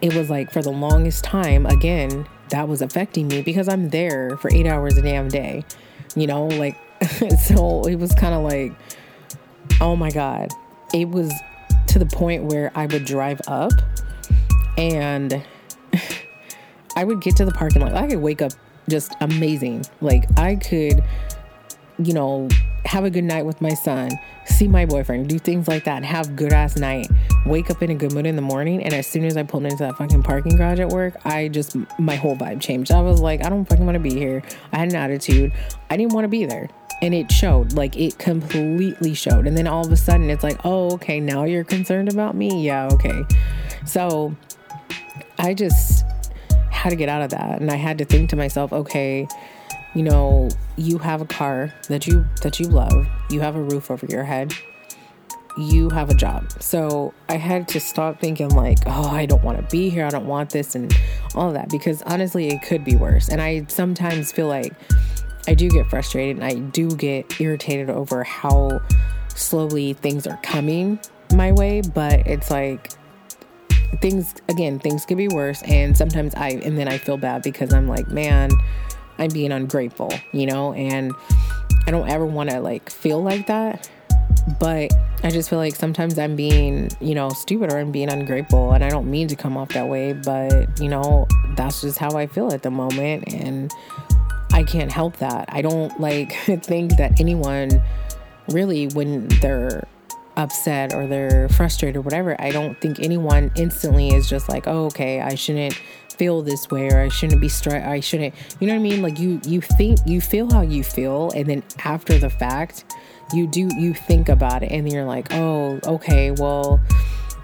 it 0.00 0.14
was 0.14 0.30
like 0.30 0.52
for 0.52 0.62
the 0.62 0.70
longest 0.70 1.24
time, 1.24 1.66
again, 1.66 2.26
that 2.50 2.68
was 2.68 2.82
affecting 2.82 3.28
me 3.28 3.42
because 3.42 3.68
I'm 3.68 3.90
there 3.90 4.36
for 4.38 4.50
eight 4.52 4.66
hours 4.66 4.96
a 4.96 5.02
damn 5.02 5.28
day 5.28 5.64
you 6.18 6.26
know, 6.26 6.46
like, 6.46 6.76
so 7.44 7.82
it 7.84 7.96
was 7.96 8.14
kind 8.14 8.34
of 8.34 8.42
like, 8.42 8.72
oh 9.80 9.96
my 9.96 10.10
God. 10.10 10.50
It 10.92 11.08
was 11.08 11.32
to 11.88 11.98
the 11.98 12.06
point 12.06 12.44
where 12.44 12.72
I 12.74 12.86
would 12.86 13.04
drive 13.04 13.40
up 13.46 13.72
and 14.76 15.42
I 16.96 17.04
would 17.04 17.20
get 17.20 17.36
to 17.36 17.44
the 17.44 17.52
parking 17.52 17.82
lot. 17.82 17.94
I 17.94 18.06
could 18.06 18.20
wake 18.20 18.42
up 18.42 18.52
just 18.88 19.14
amazing. 19.20 19.84
Like, 20.00 20.24
I 20.38 20.56
could, 20.56 21.02
you 21.98 22.12
know, 22.14 22.48
have 22.84 23.04
a 23.04 23.10
good 23.10 23.24
night 23.24 23.44
with 23.44 23.60
my 23.60 23.74
son, 23.74 24.10
see 24.46 24.66
my 24.66 24.86
boyfriend, 24.86 25.28
do 25.28 25.38
things 25.38 25.68
like 25.68 25.84
that, 25.84 26.04
have 26.04 26.36
good 26.36 26.52
ass 26.52 26.76
night, 26.76 27.08
wake 27.44 27.70
up 27.70 27.82
in 27.82 27.90
a 27.90 27.94
good 27.94 28.12
mood 28.12 28.24
in 28.24 28.36
the 28.36 28.42
morning, 28.42 28.82
and 28.82 28.94
as 28.94 29.06
soon 29.06 29.24
as 29.24 29.36
I 29.36 29.42
pulled 29.42 29.64
into 29.64 29.78
that 29.78 29.96
fucking 29.96 30.22
parking 30.22 30.56
garage 30.56 30.80
at 30.80 30.88
work, 30.88 31.14
I 31.24 31.48
just 31.48 31.76
my 31.98 32.16
whole 32.16 32.36
vibe 32.36 32.60
changed. 32.60 32.92
I 32.92 33.02
was 33.02 33.20
like, 33.20 33.44
I 33.44 33.48
don't 33.48 33.64
fucking 33.66 33.84
want 33.84 33.96
to 33.96 34.00
be 34.00 34.14
here. 34.14 34.42
I 34.72 34.78
had 34.78 34.88
an 34.88 34.96
attitude. 34.96 35.52
I 35.90 35.96
didn't 35.96 36.14
want 36.14 36.24
to 36.24 36.28
be 36.28 36.46
there. 36.46 36.68
And 37.02 37.14
it 37.14 37.30
showed, 37.30 37.74
like 37.74 37.96
it 37.96 38.18
completely 38.18 39.14
showed. 39.14 39.46
And 39.46 39.56
then 39.56 39.66
all 39.66 39.86
of 39.86 39.92
a 39.92 39.96
sudden 39.96 40.30
it's 40.30 40.42
like, 40.42 40.60
oh, 40.64 40.92
okay, 40.94 41.20
now 41.20 41.44
you're 41.44 41.64
concerned 41.64 42.08
about 42.08 42.34
me? 42.34 42.64
Yeah, 42.64 42.88
okay. 42.92 43.24
So 43.84 44.34
I 45.38 45.54
just 45.54 46.04
had 46.78 46.90
to 46.90 46.96
get 46.96 47.08
out 47.08 47.22
of 47.22 47.30
that. 47.30 47.60
And 47.60 47.70
I 47.70 47.76
had 47.76 47.98
to 47.98 48.04
think 48.04 48.30
to 48.30 48.36
myself, 48.36 48.72
okay, 48.72 49.26
you 49.94 50.02
know, 50.02 50.48
you 50.76 50.98
have 50.98 51.20
a 51.20 51.26
car 51.26 51.72
that 51.88 52.06
you 52.06 52.24
that 52.42 52.60
you 52.60 52.66
love, 52.66 53.06
you 53.30 53.40
have 53.40 53.56
a 53.56 53.62
roof 53.62 53.90
over 53.90 54.06
your 54.06 54.24
head, 54.24 54.52
you 55.56 55.90
have 55.90 56.08
a 56.08 56.14
job. 56.14 56.52
So 56.60 57.12
I 57.28 57.36
had 57.36 57.66
to 57.68 57.80
stop 57.80 58.20
thinking 58.20 58.50
like, 58.50 58.78
oh, 58.86 59.08
I 59.08 59.26
don't 59.26 59.42
want 59.42 59.58
to 59.58 59.64
be 59.64 59.90
here, 59.90 60.06
I 60.06 60.10
don't 60.10 60.26
want 60.26 60.50
this 60.50 60.74
and 60.74 60.94
all 61.34 61.52
that 61.52 61.68
because 61.68 62.02
honestly 62.02 62.48
it 62.48 62.62
could 62.62 62.84
be 62.84 62.96
worse. 62.96 63.28
And 63.28 63.40
I 63.40 63.64
sometimes 63.68 64.30
feel 64.30 64.46
like 64.46 64.72
I 65.48 65.54
do 65.54 65.68
get 65.68 65.88
frustrated 65.90 66.36
and 66.36 66.44
I 66.44 66.54
do 66.54 66.90
get 66.94 67.40
irritated 67.40 67.90
over 67.90 68.22
how 68.22 68.80
slowly 69.34 69.94
things 69.94 70.26
are 70.26 70.38
coming 70.42 71.00
my 71.34 71.52
way, 71.52 71.80
but 71.80 72.26
it's 72.26 72.50
like 72.50 72.90
things 74.00 74.34
again, 74.48 74.78
things 74.78 75.04
could 75.06 75.16
be 75.16 75.28
worse 75.28 75.62
and 75.62 75.96
sometimes 75.96 76.34
I 76.34 76.50
and 76.50 76.78
then 76.78 76.88
I 76.88 76.98
feel 76.98 77.16
bad 77.16 77.42
because 77.42 77.72
I'm 77.72 77.88
like, 77.88 78.08
man, 78.08 78.50
I'm 79.18 79.30
being 79.30 79.52
ungrateful, 79.52 80.12
you 80.32 80.46
know, 80.46 80.72
and 80.72 81.12
I 81.86 81.90
don't 81.90 82.08
ever 82.08 82.26
want 82.26 82.50
to 82.50 82.60
like 82.60 82.90
feel 82.90 83.22
like 83.22 83.46
that. 83.46 83.90
But 84.60 84.92
I 85.24 85.30
just 85.30 85.50
feel 85.50 85.58
like 85.58 85.74
sometimes 85.74 86.18
I'm 86.18 86.36
being, 86.36 86.90
you 87.00 87.14
know, 87.14 87.28
stupid 87.30 87.72
or 87.72 87.78
I'm 87.78 87.90
being 87.90 88.10
ungrateful. 88.10 88.72
And 88.72 88.84
I 88.84 88.88
don't 88.88 89.10
mean 89.10 89.28
to 89.28 89.36
come 89.36 89.56
off 89.56 89.70
that 89.70 89.88
way, 89.88 90.12
but, 90.12 90.80
you 90.80 90.88
know, 90.88 91.26
that's 91.56 91.80
just 91.80 91.98
how 91.98 92.16
I 92.16 92.26
feel 92.26 92.52
at 92.52 92.62
the 92.62 92.70
moment. 92.70 93.32
And 93.32 93.72
I 94.52 94.62
can't 94.62 94.92
help 94.92 95.16
that. 95.16 95.48
I 95.50 95.60
don't 95.60 95.98
like 96.00 96.32
think 96.62 96.96
that 96.96 97.20
anyone 97.20 97.82
really, 98.48 98.86
when 98.88 99.28
they're 99.40 99.86
upset 100.38 100.94
or 100.94 101.06
they're 101.06 101.48
frustrated 101.50 101.96
or 101.96 102.00
whatever, 102.00 102.40
I 102.40 102.50
don't 102.50 102.80
think 102.80 103.00
anyone 103.00 103.50
instantly 103.56 104.14
is 104.14 104.28
just 104.28 104.48
like, 104.48 104.66
oh, 104.66 104.86
okay, 104.86 105.20
I 105.20 105.34
shouldn't 105.34 105.74
feel 106.16 106.42
this 106.42 106.70
way 106.70 106.88
or 106.90 107.00
I 107.00 107.08
shouldn't 107.08 107.40
be 107.40 107.48
stressed. 107.48 107.86
I 107.86 108.00
shouldn't, 108.00 108.34
you 108.60 108.66
know 108.66 108.74
what 108.74 108.80
I 108.80 108.82
mean? 108.82 109.02
Like 109.02 109.18
you, 109.18 109.40
you 109.44 109.60
think, 109.60 109.98
you 110.06 110.20
feel 110.20 110.50
how 110.50 110.62
you 110.62 110.82
feel. 110.82 111.30
And 111.32 111.46
then 111.46 111.62
after 111.84 112.18
the 112.18 112.30
fact, 112.30 112.84
you 113.34 113.46
do, 113.46 113.68
you 113.78 113.92
think 113.92 114.28
about 114.28 114.62
it 114.62 114.70
and 114.72 114.90
you're 114.90 115.04
like, 115.04 115.34
oh, 115.34 115.80
okay, 115.84 116.30
well, 116.30 116.80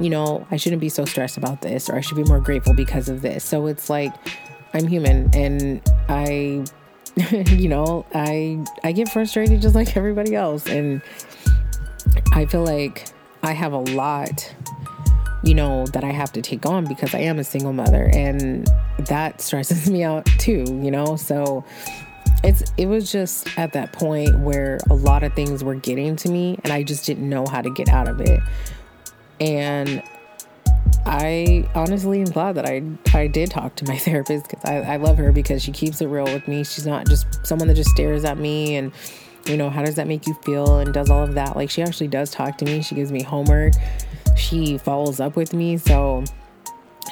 you 0.00 0.08
know, 0.08 0.46
I 0.50 0.56
shouldn't 0.56 0.80
be 0.80 0.88
so 0.88 1.04
stressed 1.04 1.36
about 1.36 1.60
this 1.60 1.90
or 1.90 1.96
I 1.96 2.00
should 2.00 2.16
be 2.16 2.24
more 2.24 2.40
grateful 2.40 2.74
because 2.74 3.08
of 3.08 3.22
this. 3.22 3.44
So 3.44 3.66
it's 3.66 3.90
like, 3.90 4.14
I'm 4.72 4.86
human 4.86 5.30
and 5.34 5.82
I 6.08 6.64
you 7.30 7.68
know, 7.68 8.04
I 8.12 8.64
I 8.82 8.90
get 8.90 9.08
frustrated 9.08 9.62
just 9.62 9.74
like 9.74 9.96
everybody 9.96 10.34
else 10.34 10.66
and 10.66 11.00
I 12.34 12.46
feel 12.46 12.64
like 12.64 13.08
I 13.42 13.52
have 13.52 13.72
a 13.72 13.78
lot 13.78 14.54
you 15.44 15.54
know 15.54 15.86
that 15.88 16.02
I 16.02 16.10
have 16.10 16.32
to 16.32 16.42
take 16.42 16.64
on 16.64 16.86
because 16.86 17.14
I 17.14 17.18
am 17.18 17.38
a 17.38 17.44
single 17.44 17.72
mother 17.72 18.10
and 18.12 18.66
that 18.98 19.40
stresses 19.40 19.90
me 19.90 20.02
out 20.02 20.24
too, 20.38 20.64
you 20.82 20.90
know? 20.90 21.16
So 21.16 21.64
it's 22.42 22.62
it 22.76 22.86
was 22.86 23.12
just 23.12 23.46
at 23.58 23.72
that 23.74 23.92
point 23.92 24.38
where 24.40 24.78
a 24.90 24.94
lot 24.94 25.22
of 25.22 25.34
things 25.34 25.62
were 25.62 25.74
getting 25.74 26.16
to 26.16 26.28
me 26.28 26.58
and 26.64 26.72
I 26.72 26.82
just 26.82 27.04
didn't 27.06 27.28
know 27.28 27.46
how 27.46 27.60
to 27.60 27.70
get 27.70 27.88
out 27.88 28.08
of 28.08 28.20
it. 28.20 28.40
And 29.40 30.02
I 31.06 31.68
honestly 31.74 32.20
am 32.20 32.26
glad 32.26 32.54
that 32.54 32.66
I 32.66 32.82
I 33.12 33.26
did 33.26 33.50
talk 33.50 33.76
to 33.76 33.84
my 33.84 33.98
therapist 33.98 34.48
because 34.48 34.64
I, 34.64 34.94
I 34.94 34.96
love 34.96 35.18
her 35.18 35.30
because 35.32 35.62
she 35.62 35.72
keeps 35.72 36.00
it 36.00 36.06
real 36.06 36.24
with 36.24 36.48
me. 36.48 36.64
She's 36.64 36.86
not 36.86 37.06
just 37.06 37.46
someone 37.46 37.68
that 37.68 37.74
just 37.74 37.90
stares 37.90 38.24
at 38.24 38.38
me 38.38 38.76
and 38.76 38.92
you 39.46 39.56
know 39.56 39.70
how 39.70 39.84
does 39.84 39.94
that 39.96 40.06
make 40.06 40.26
you 40.26 40.34
feel 40.44 40.78
and 40.78 40.92
does 40.92 41.10
all 41.10 41.22
of 41.22 41.34
that. 41.34 41.56
Like 41.56 41.70
she 41.70 41.82
actually 41.82 42.08
does 42.08 42.30
talk 42.30 42.58
to 42.58 42.64
me. 42.64 42.82
She 42.82 42.94
gives 42.94 43.12
me 43.12 43.22
homework. 43.22 43.72
She 44.36 44.78
follows 44.78 45.20
up 45.20 45.36
with 45.36 45.52
me. 45.52 45.76
So 45.76 46.24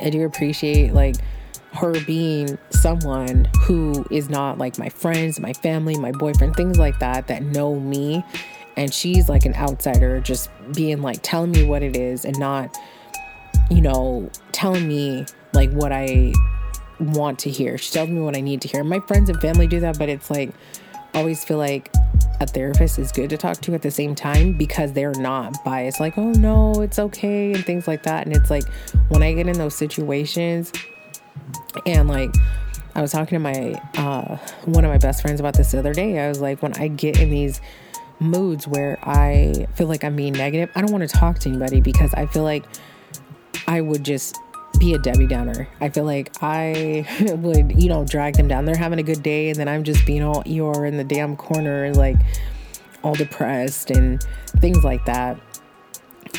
I 0.01 0.11
do 0.11 0.25
appreciate 0.25 0.93
like 0.93 1.17
her 1.73 1.99
being 2.05 2.59
someone 2.71 3.49
who 3.63 4.05
is 4.11 4.29
not 4.29 4.59
like 4.59 4.79
my 4.79 4.89
friends, 4.89 5.41
my 5.41 5.53
family, 5.53 5.97
my 5.99 6.13
boyfriend, 6.13 6.57
things 6.57 6.79
like 6.79 6.99
that 6.99 7.29
that 7.29 7.43
know 7.43 7.79
me. 7.79 8.25
And 8.77 8.93
she's 8.93 9.29
like 9.29 9.45
an 9.45 9.55
outsider, 9.55 10.21
just 10.21 10.51
being 10.75 11.03
like 11.03 11.21
telling 11.23 11.51
me 11.51 11.65
what 11.65 11.83
it 11.83 11.97
is 11.97 12.25
and 12.25 12.39
not 12.39 12.77
you 13.71 13.81
know, 13.81 14.31
telling 14.53 14.87
me 14.87 15.25
like 15.53 15.71
what 15.73 15.93
I 15.93 16.33
want 17.01 17.39
to 17.41 17.51
hear. 17.51 17.79
She 17.79 17.93
tells 17.93 18.11
me 18.11 18.21
what 18.21 18.37
I 18.37 18.41
need 18.41 18.61
to 18.63 18.69
hear. 18.69 18.85
My 18.85 19.01
friends 19.01 19.31
and 19.31 19.41
family 19.41 19.67
do 19.67 19.81
that, 19.81 19.99
but 19.99 20.09
it's 20.09 20.31
like 20.31 20.51
always 21.15 21.45
feel 21.45 21.59
like 21.59 21.93
a 22.41 22.47
therapist 22.47 22.99
is 22.99 23.13
good 23.13 23.31
to 23.31 23.37
talk 23.37 23.61
to 23.63 23.75
at 23.75 23.83
the 23.83 23.91
same 23.91 24.15
time 24.15 24.53
because 24.53 24.93
they're 24.93 25.15
not 25.15 25.63
biased 25.65 26.01
like, 26.01 26.19
"Oh 26.19 26.33
no, 26.33 26.81
it's 26.83 26.99
okay" 26.99 27.53
and 27.53 27.65
things 27.65 27.87
like 27.87 28.03
that. 28.05 28.27
And 28.27 28.35
it's 28.35 28.51
like 28.51 28.65
when 29.09 29.23
I 29.23 29.33
get 29.33 29.47
in 29.49 29.59
those 29.59 29.75
situations 29.75 30.73
and 31.87 32.09
like 32.09 32.35
I 32.95 33.03
was 33.03 33.13
talking 33.13 33.37
to 33.37 33.39
my 33.39 33.81
uh 33.97 34.37
one 34.65 34.85
of 34.85 34.91
my 34.91 34.99
best 34.99 35.23
friends 35.23 35.41
about 35.41 35.55
this 35.55 35.73
the 35.73 35.79
other 35.79 35.95
day. 35.95 36.19
I 36.19 36.29
was 36.29 36.41
like 36.41 36.63
when 36.63 36.75
I 36.75 36.89
get 36.89 37.21
in 37.21 37.31
these 37.31 37.61
moods 38.21 38.69
where 38.69 38.99
I 39.03 39.67
feel 39.75 39.89
like 39.89 40.05
I'm 40.05 40.17
being 40.17 40.33
negative, 40.33 40.71
I 40.75 40.81
don't 40.81 40.93
want 40.93 41.09
to 41.09 41.17
talk 41.17 41.39
to 41.41 41.49
anybody 41.49 41.81
because 41.81 42.15
I 42.15 42.27
feel 42.27 42.45
like 42.45 42.65
I 43.67 43.81
would 43.81 44.05
just 44.05 44.39
be 44.83 44.95
a 44.95 44.99
Debbie 44.99 45.29
Downer. 45.29 45.69
I 45.81 45.91
feel 45.91 46.03
like 46.03 46.33
I 46.43 47.07
would, 47.37 47.81
you 47.81 47.89
know, 47.89 48.05
drag 48.05 48.35
them 48.35 48.49
down. 48.49 48.65
They're 48.65 48.77
having 48.77 48.99
a 48.99 49.05
good 49.05 49.23
day, 49.23 49.49
and 49.49 49.57
then 49.57 49.69
I'm 49.69 49.85
just 49.85 50.05
being 50.05 50.25
all 50.25 50.43
Eeyore 50.43 50.89
in 50.89 50.97
the 50.97 51.05
damn 51.05 51.37
corner, 51.37 51.95
like 51.95 52.17
all 53.05 53.15
depressed 53.15 53.93
and 53.93 54.21
things 54.59 54.83
like 54.83 55.05
that. 55.05 55.39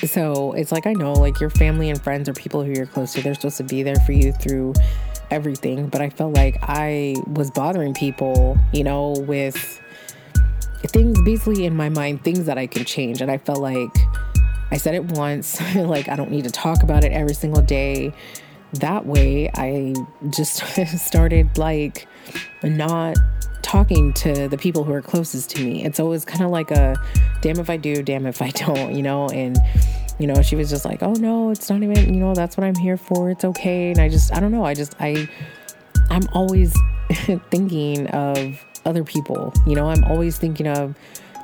So 0.05 0.51
it's 0.51 0.73
like 0.73 0.85
I 0.85 0.91
know, 0.91 1.13
like 1.13 1.39
your 1.39 1.51
family 1.51 1.89
and 1.89 2.01
friends 2.01 2.27
or 2.27 2.33
people 2.33 2.61
who 2.63 2.73
you're 2.73 2.85
close 2.85 3.13
to, 3.13 3.21
they're 3.21 3.33
supposed 3.33 3.57
to 3.57 3.63
be 3.63 3.81
there 3.81 3.95
for 3.95 4.11
you 4.11 4.33
through 4.33 4.73
everything. 5.31 5.87
But 5.87 6.01
I 6.01 6.09
felt 6.09 6.33
like 6.33 6.57
I 6.63 7.15
was 7.27 7.49
bothering 7.49 7.93
people, 7.93 8.57
you 8.73 8.83
know, 8.83 9.11
with 9.25 9.81
things 10.87 11.21
basically 11.21 11.65
in 11.65 11.77
my 11.77 11.87
mind, 11.87 12.25
things 12.25 12.45
that 12.47 12.57
I 12.57 12.67
can 12.67 12.83
change. 12.83 13.21
And 13.21 13.31
I 13.31 13.37
felt 13.37 13.59
like 13.59 13.95
I 14.73 14.77
said 14.77 14.95
it 14.95 15.05
once, 15.05 15.61
like 15.75 16.09
I 16.09 16.15
don't 16.15 16.31
need 16.31 16.45
to 16.45 16.49
talk 16.49 16.81
about 16.81 17.03
it 17.03 17.11
every 17.11 17.35
single 17.35 17.61
day. 17.61 18.11
That 18.73 19.05
way, 19.05 19.51
I 19.53 19.93
just 20.31 20.65
started 20.97 21.59
like 21.59 22.07
not 22.63 23.17
talking 23.61 24.13
to 24.13 24.47
the 24.47 24.57
people 24.57 24.83
who 24.83 24.91
are 24.91 25.01
closest 25.01 25.51
to 25.51 25.63
me. 25.63 25.83
And 25.83 25.95
so 25.95 26.07
it 26.07 26.09
was 26.09 26.25
kind 26.25 26.41
of 26.41 26.49
like 26.49 26.71
a 26.71 26.95
damn 27.41 27.59
if 27.59 27.69
I 27.69 27.77
do, 27.77 28.01
damn 28.01 28.25
if 28.25 28.41
I 28.41 28.49
don't, 28.55 28.95
you 28.95 29.03
know? 29.03 29.29
And, 29.29 29.59
you 30.17 30.25
know, 30.25 30.41
she 30.41 30.55
was 30.55 30.71
just 30.71 30.85
like, 30.85 31.03
oh 31.03 31.13
no, 31.13 31.51
it's 31.51 31.69
not 31.69 31.83
even, 31.83 32.11
you 32.11 32.19
know, 32.19 32.33
that's 32.33 32.57
what 32.57 32.65
I'm 32.65 32.75
here 32.75 32.97
for. 32.97 33.29
It's 33.29 33.45
okay. 33.45 33.91
And 33.91 33.99
I 33.99 34.09
just, 34.09 34.33
I 34.33 34.39
don't 34.39 34.51
know. 34.51 34.65
I 34.65 34.73
just, 34.73 34.95
I, 34.99 35.29
I'm 36.09 36.27
always 36.33 36.75
thinking 37.51 38.07
of 38.07 38.59
other 38.85 39.03
people, 39.03 39.53
you 39.67 39.75
know, 39.75 39.87
I'm 39.87 40.03
always 40.05 40.39
thinking 40.39 40.67
of, 40.67 40.95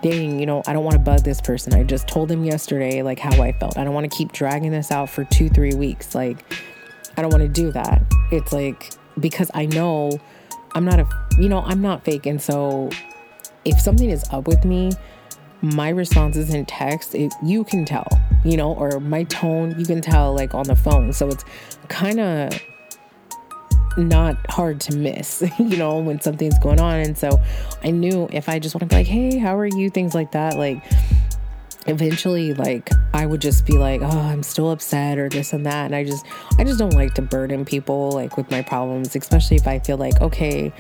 dang, 0.02 0.40
you 0.40 0.46
know, 0.46 0.64
I 0.68 0.74
don't 0.74 0.84
want 0.84 0.94
to 0.94 1.00
bug 1.00 1.24
this 1.24 1.42
person. 1.42 1.74
I 1.74 1.84
just 1.84 2.08
told 2.08 2.32
him 2.32 2.44
yesterday, 2.44 3.02
like, 3.02 3.20
how 3.20 3.42
I 3.42 3.52
felt. 3.54 3.78
I 3.78 3.84
don't 3.84 3.94
want 3.94 4.10
to 4.10 4.18
keep 4.18 4.32
dragging 4.32 4.72
this 4.72 4.92
out 4.92 5.10
for 5.10 5.24
two, 5.26 5.50
three 5.50 5.74
weeks. 5.74 6.16
Like, 6.16 6.38
I 7.18 7.22
don't 7.22 7.32
want 7.32 7.44
to 7.44 7.50
do 7.50 7.72
that. 7.72 8.02
It's 8.32 8.54
like, 8.54 8.94
because 9.20 9.52
I 9.54 9.66
know 9.66 10.20
I'm 10.74 10.86
not 10.86 11.00
a, 11.00 11.08
you 11.38 11.50
know, 11.50 11.62
I'm 11.62 11.82
not 11.82 12.06
fake. 12.06 12.26
And 12.26 12.42
so 12.42 12.90
if 13.66 13.80
something 13.80 14.10
is 14.10 14.24
up 14.32 14.48
with 14.48 14.64
me, 14.66 14.92
my 15.62 15.90
responses 15.90 16.54
in 16.54 16.66
text, 16.66 17.16
it, 17.16 17.34
you 17.44 17.64
can 17.64 17.84
tell, 17.84 18.08
you 18.46 18.56
know, 18.56 18.74
or 18.74 19.00
my 19.00 19.24
tone, 19.26 19.78
you 19.78 19.86
can 19.86 20.02
tell 20.02 20.34
like 20.34 20.54
on 20.54 20.64
the 20.64 20.76
phone. 20.76 21.12
So 21.12 21.28
it's 21.28 21.44
kind 21.90 22.20
of 22.20 22.62
not 23.98 24.38
hard 24.50 24.80
to 24.82 24.96
miss, 24.96 25.44
you 25.60 25.78
know, 25.78 26.00
when 26.00 26.22
something's 26.22 26.60
going 26.60 26.80
on. 26.80 27.00
And 27.00 27.18
so 27.18 27.40
I 27.84 27.92
knew 27.92 28.28
if 28.32 28.50
I 28.50 28.60
just 28.60 28.76
want 28.76 28.82
to 28.82 28.88
be 28.88 28.96
like, 28.96 29.08
hey, 29.08 29.38
how 29.38 29.58
are 29.58 29.66
you? 29.66 29.90
Things 29.90 30.14
like 30.16 30.32
that, 30.32 30.58
like 30.58 30.84
eventually 31.88 32.54
like 32.54 32.90
I 33.14 33.26
would 33.26 33.42
just 33.42 33.66
be 33.66 33.78
like, 33.78 34.02
oh, 34.02 34.08
I'm 34.08 34.44
still 34.44 34.72
upset 34.72 35.18
or 35.18 35.30
this 35.30 35.54
and 35.54 35.66
that. 35.66 35.86
And 35.86 35.96
I 35.96 36.04
just 36.04 36.26
I 36.58 36.64
just 36.64 36.80
don't 36.80 36.94
like 36.94 37.16
to 37.16 37.22
burden 37.22 37.66
people 37.66 38.12
like 38.12 38.38
with 38.38 38.50
my 38.52 38.62
problems, 38.62 39.16
especially 39.16 39.58
if 39.58 39.68
I 39.68 39.80
feel 39.80 39.98
like, 39.98 40.22
okay, 40.22 40.72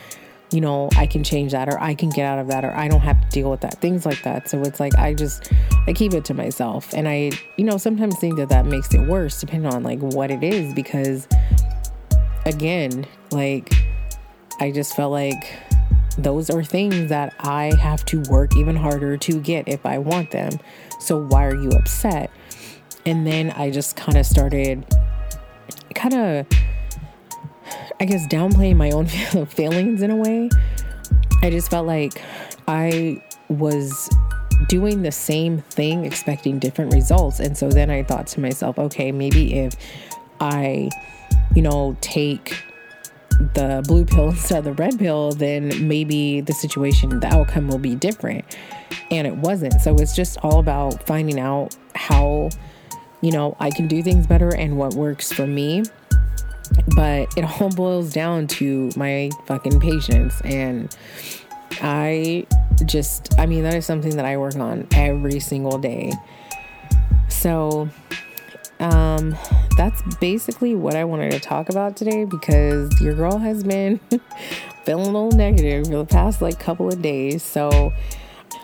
you 0.51 0.61
know, 0.61 0.89
I 0.97 1.05
can 1.05 1.23
change 1.23 1.51
that 1.51 1.69
or 1.69 1.79
I 1.79 1.93
can 1.93 2.09
get 2.09 2.25
out 2.25 2.39
of 2.39 2.47
that 2.47 2.65
or 2.65 2.71
I 2.71 2.87
don't 2.87 3.01
have 3.01 3.21
to 3.21 3.29
deal 3.29 3.51
with 3.51 3.61
that. 3.61 3.79
Things 3.81 4.05
like 4.05 4.23
that. 4.23 4.49
So 4.49 4.61
it's 4.61 4.79
like 4.79 4.95
I 4.95 5.13
just 5.13 5.51
I 5.87 5.93
keep 5.93 6.13
it 6.13 6.25
to 6.25 6.33
myself. 6.33 6.93
And 6.93 7.07
I, 7.07 7.31
you 7.57 7.65
know, 7.65 7.77
sometimes 7.77 8.17
think 8.19 8.37
that 8.37 8.49
that 8.49 8.65
makes 8.65 8.93
it 8.93 9.01
worse 9.01 9.39
depending 9.39 9.71
on 9.71 9.83
like 9.83 9.99
what 9.99 10.31
it 10.31 10.43
is 10.43 10.73
because 10.73 11.27
again, 12.49 13.05
like 13.31 13.71
I 14.59 14.71
just 14.71 14.95
felt 14.95 15.11
like 15.11 15.53
those 16.17 16.49
are 16.49 16.63
things 16.63 17.09
that 17.09 17.33
I 17.39 17.73
have 17.79 18.03
to 18.05 18.21
work 18.29 18.55
even 18.57 18.75
harder 18.75 19.15
to 19.17 19.39
get 19.39 19.67
if 19.67 19.85
I 19.85 19.99
want 19.99 20.31
them. 20.31 20.59
So 20.99 21.17
why 21.17 21.45
are 21.45 21.55
you 21.55 21.69
upset? 21.69 22.29
And 23.05 23.25
then 23.25 23.51
I 23.51 23.71
just 23.71 23.95
kind 23.95 24.17
of 24.17 24.25
started 24.25 24.85
kind 25.95 26.13
of 26.13 26.47
I 28.01 28.05
guess 28.05 28.25
downplaying 28.27 28.77
my 28.77 28.91
own 28.91 29.05
feelings 29.47 30.01
in 30.01 30.11
a 30.11 30.15
way. 30.15 30.49
I 31.41 31.49
just 31.49 31.69
felt 31.69 31.85
like 31.85 32.21
I 32.67 33.23
was 33.47 34.09
doing 34.67 35.03
the 35.03 35.11
same 35.11 35.59
thing 35.59 36.05
expecting 36.05 36.59
different 36.59 36.93
results. 36.93 37.39
And 37.39 37.57
so 37.57 37.69
then 37.69 37.89
I 37.89 38.03
thought 38.03 38.27
to 38.27 38.39
myself, 38.39 38.77
okay, 38.77 39.11
maybe 39.11 39.53
if 39.59 39.75
I 40.39 40.89
you 41.55 41.61
know, 41.61 41.97
take 42.01 42.63
the 43.53 43.83
blue 43.87 44.05
pill 44.05 44.29
instead 44.29 44.59
of 44.59 44.65
the 44.65 44.73
red 44.73 44.99
pill, 44.99 45.31
then 45.31 45.87
maybe 45.87 46.41
the 46.41 46.53
situation, 46.53 47.19
the 47.19 47.27
outcome 47.27 47.67
will 47.67 47.79
be 47.79 47.95
different. 47.95 48.45
And 49.11 49.25
it 49.25 49.35
wasn't. 49.35 49.81
So 49.81 49.95
it's 49.95 50.15
just 50.15 50.37
all 50.43 50.59
about 50.59 51.05
finding 51.05 51.39
out 51.39 51.75
how, 51.95 52.49
you 53.21 53.31
know, 53.31 53.55
I 53.59 53.71
can 53.71 53.87
do 53.87 54.03
things 54.03 54.27
better 54.27 54.53
and 54.53 54.77
what 54.77 54.93
works 54.93 55.31
for 55.31 55.47
me. 55.47 55.83
But 56.95 57.27
it 57.37 57.43
all 57.61 57.69
boils 57.69 58.13
down 58.13 58.47
to 58.47 58.91
my 58.95 59.31
fucking 59.45 59.79
patience. 59.79 60.39
And 60.43 60.95
I 61.81 62.45
just, 62.85 63.39
I 63.39 63.45
mean, 63.45 63.63
that 63.63 63.73
is 63.73 63.85
something 63.85 64.15
that 64.15 64.25
I 64.25 64.37
work 64.37 64.55
on 64.55 64.87
every 64.91 65.39
single 65.39 65.77
day. 65.77 66.11
So, 67.29 67.89
um, 68.79 69.35
that's 69.75 70.01
basically 70.17 70.75
what 70.75 70.95
I 70.95 71.03
wanted 71.03 71.31
to 71.31 71.39
talk 71.39 71.69
about 71.69 71.95
today 71.97 72.25
because 72.25 72.99
your 73.01 73.13
girl 73.13 73.37
has 73.37 73.63
been 73.63 73.99
feeling 74.85 75.07
a 75.07 75.11
little 75.11 75.31
negative 75.31 75.85
for 75.85 75.97
the 75.97 76.05
past 76.05 76.41
like 76.41 76.59
couple 76.59 76.87
of 76.87 77.01
days. 77.01 77.43
So, 77.43 77.93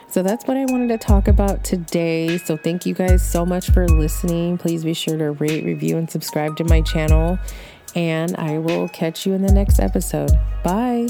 so 0.08 0.22
that's 0.22 0.46
what 0.46 0.56
I 0.56 0.64
wanted 0.64 0.88
to 0.88 0.98
talk 0.98 1.28
about 1.28 1.64
today. 1.64 2.38
So 2.38 2.56
thank 2.56 2.86
you 2.86 2.94
guys 2.94 3.28
so 3.28 3.44
much 3.44 3.70
for 3.70 3.86
listening. 3.88 4.58
Please 4.58 4.84
be 4.84 4.94
sure 4.94 5.18
to 5.18 5.32
rate, 5.32 5.64
review, 5.64 5.98
and 5.98 6.10
subscribe 6.10 6.56
to 6.56 6.64
my 6.64 6.80
channel. 6.80 7.38
And 7.94 8.36
I 8.36 8.58
will 8.58 8.88
catch 8.88 9.26
you 9.26 9.32
in 9.34 9.42
the 9.42 9.52
next 9.52 9.80
episode. 9.80 10.32
Bye. 10.62 11.08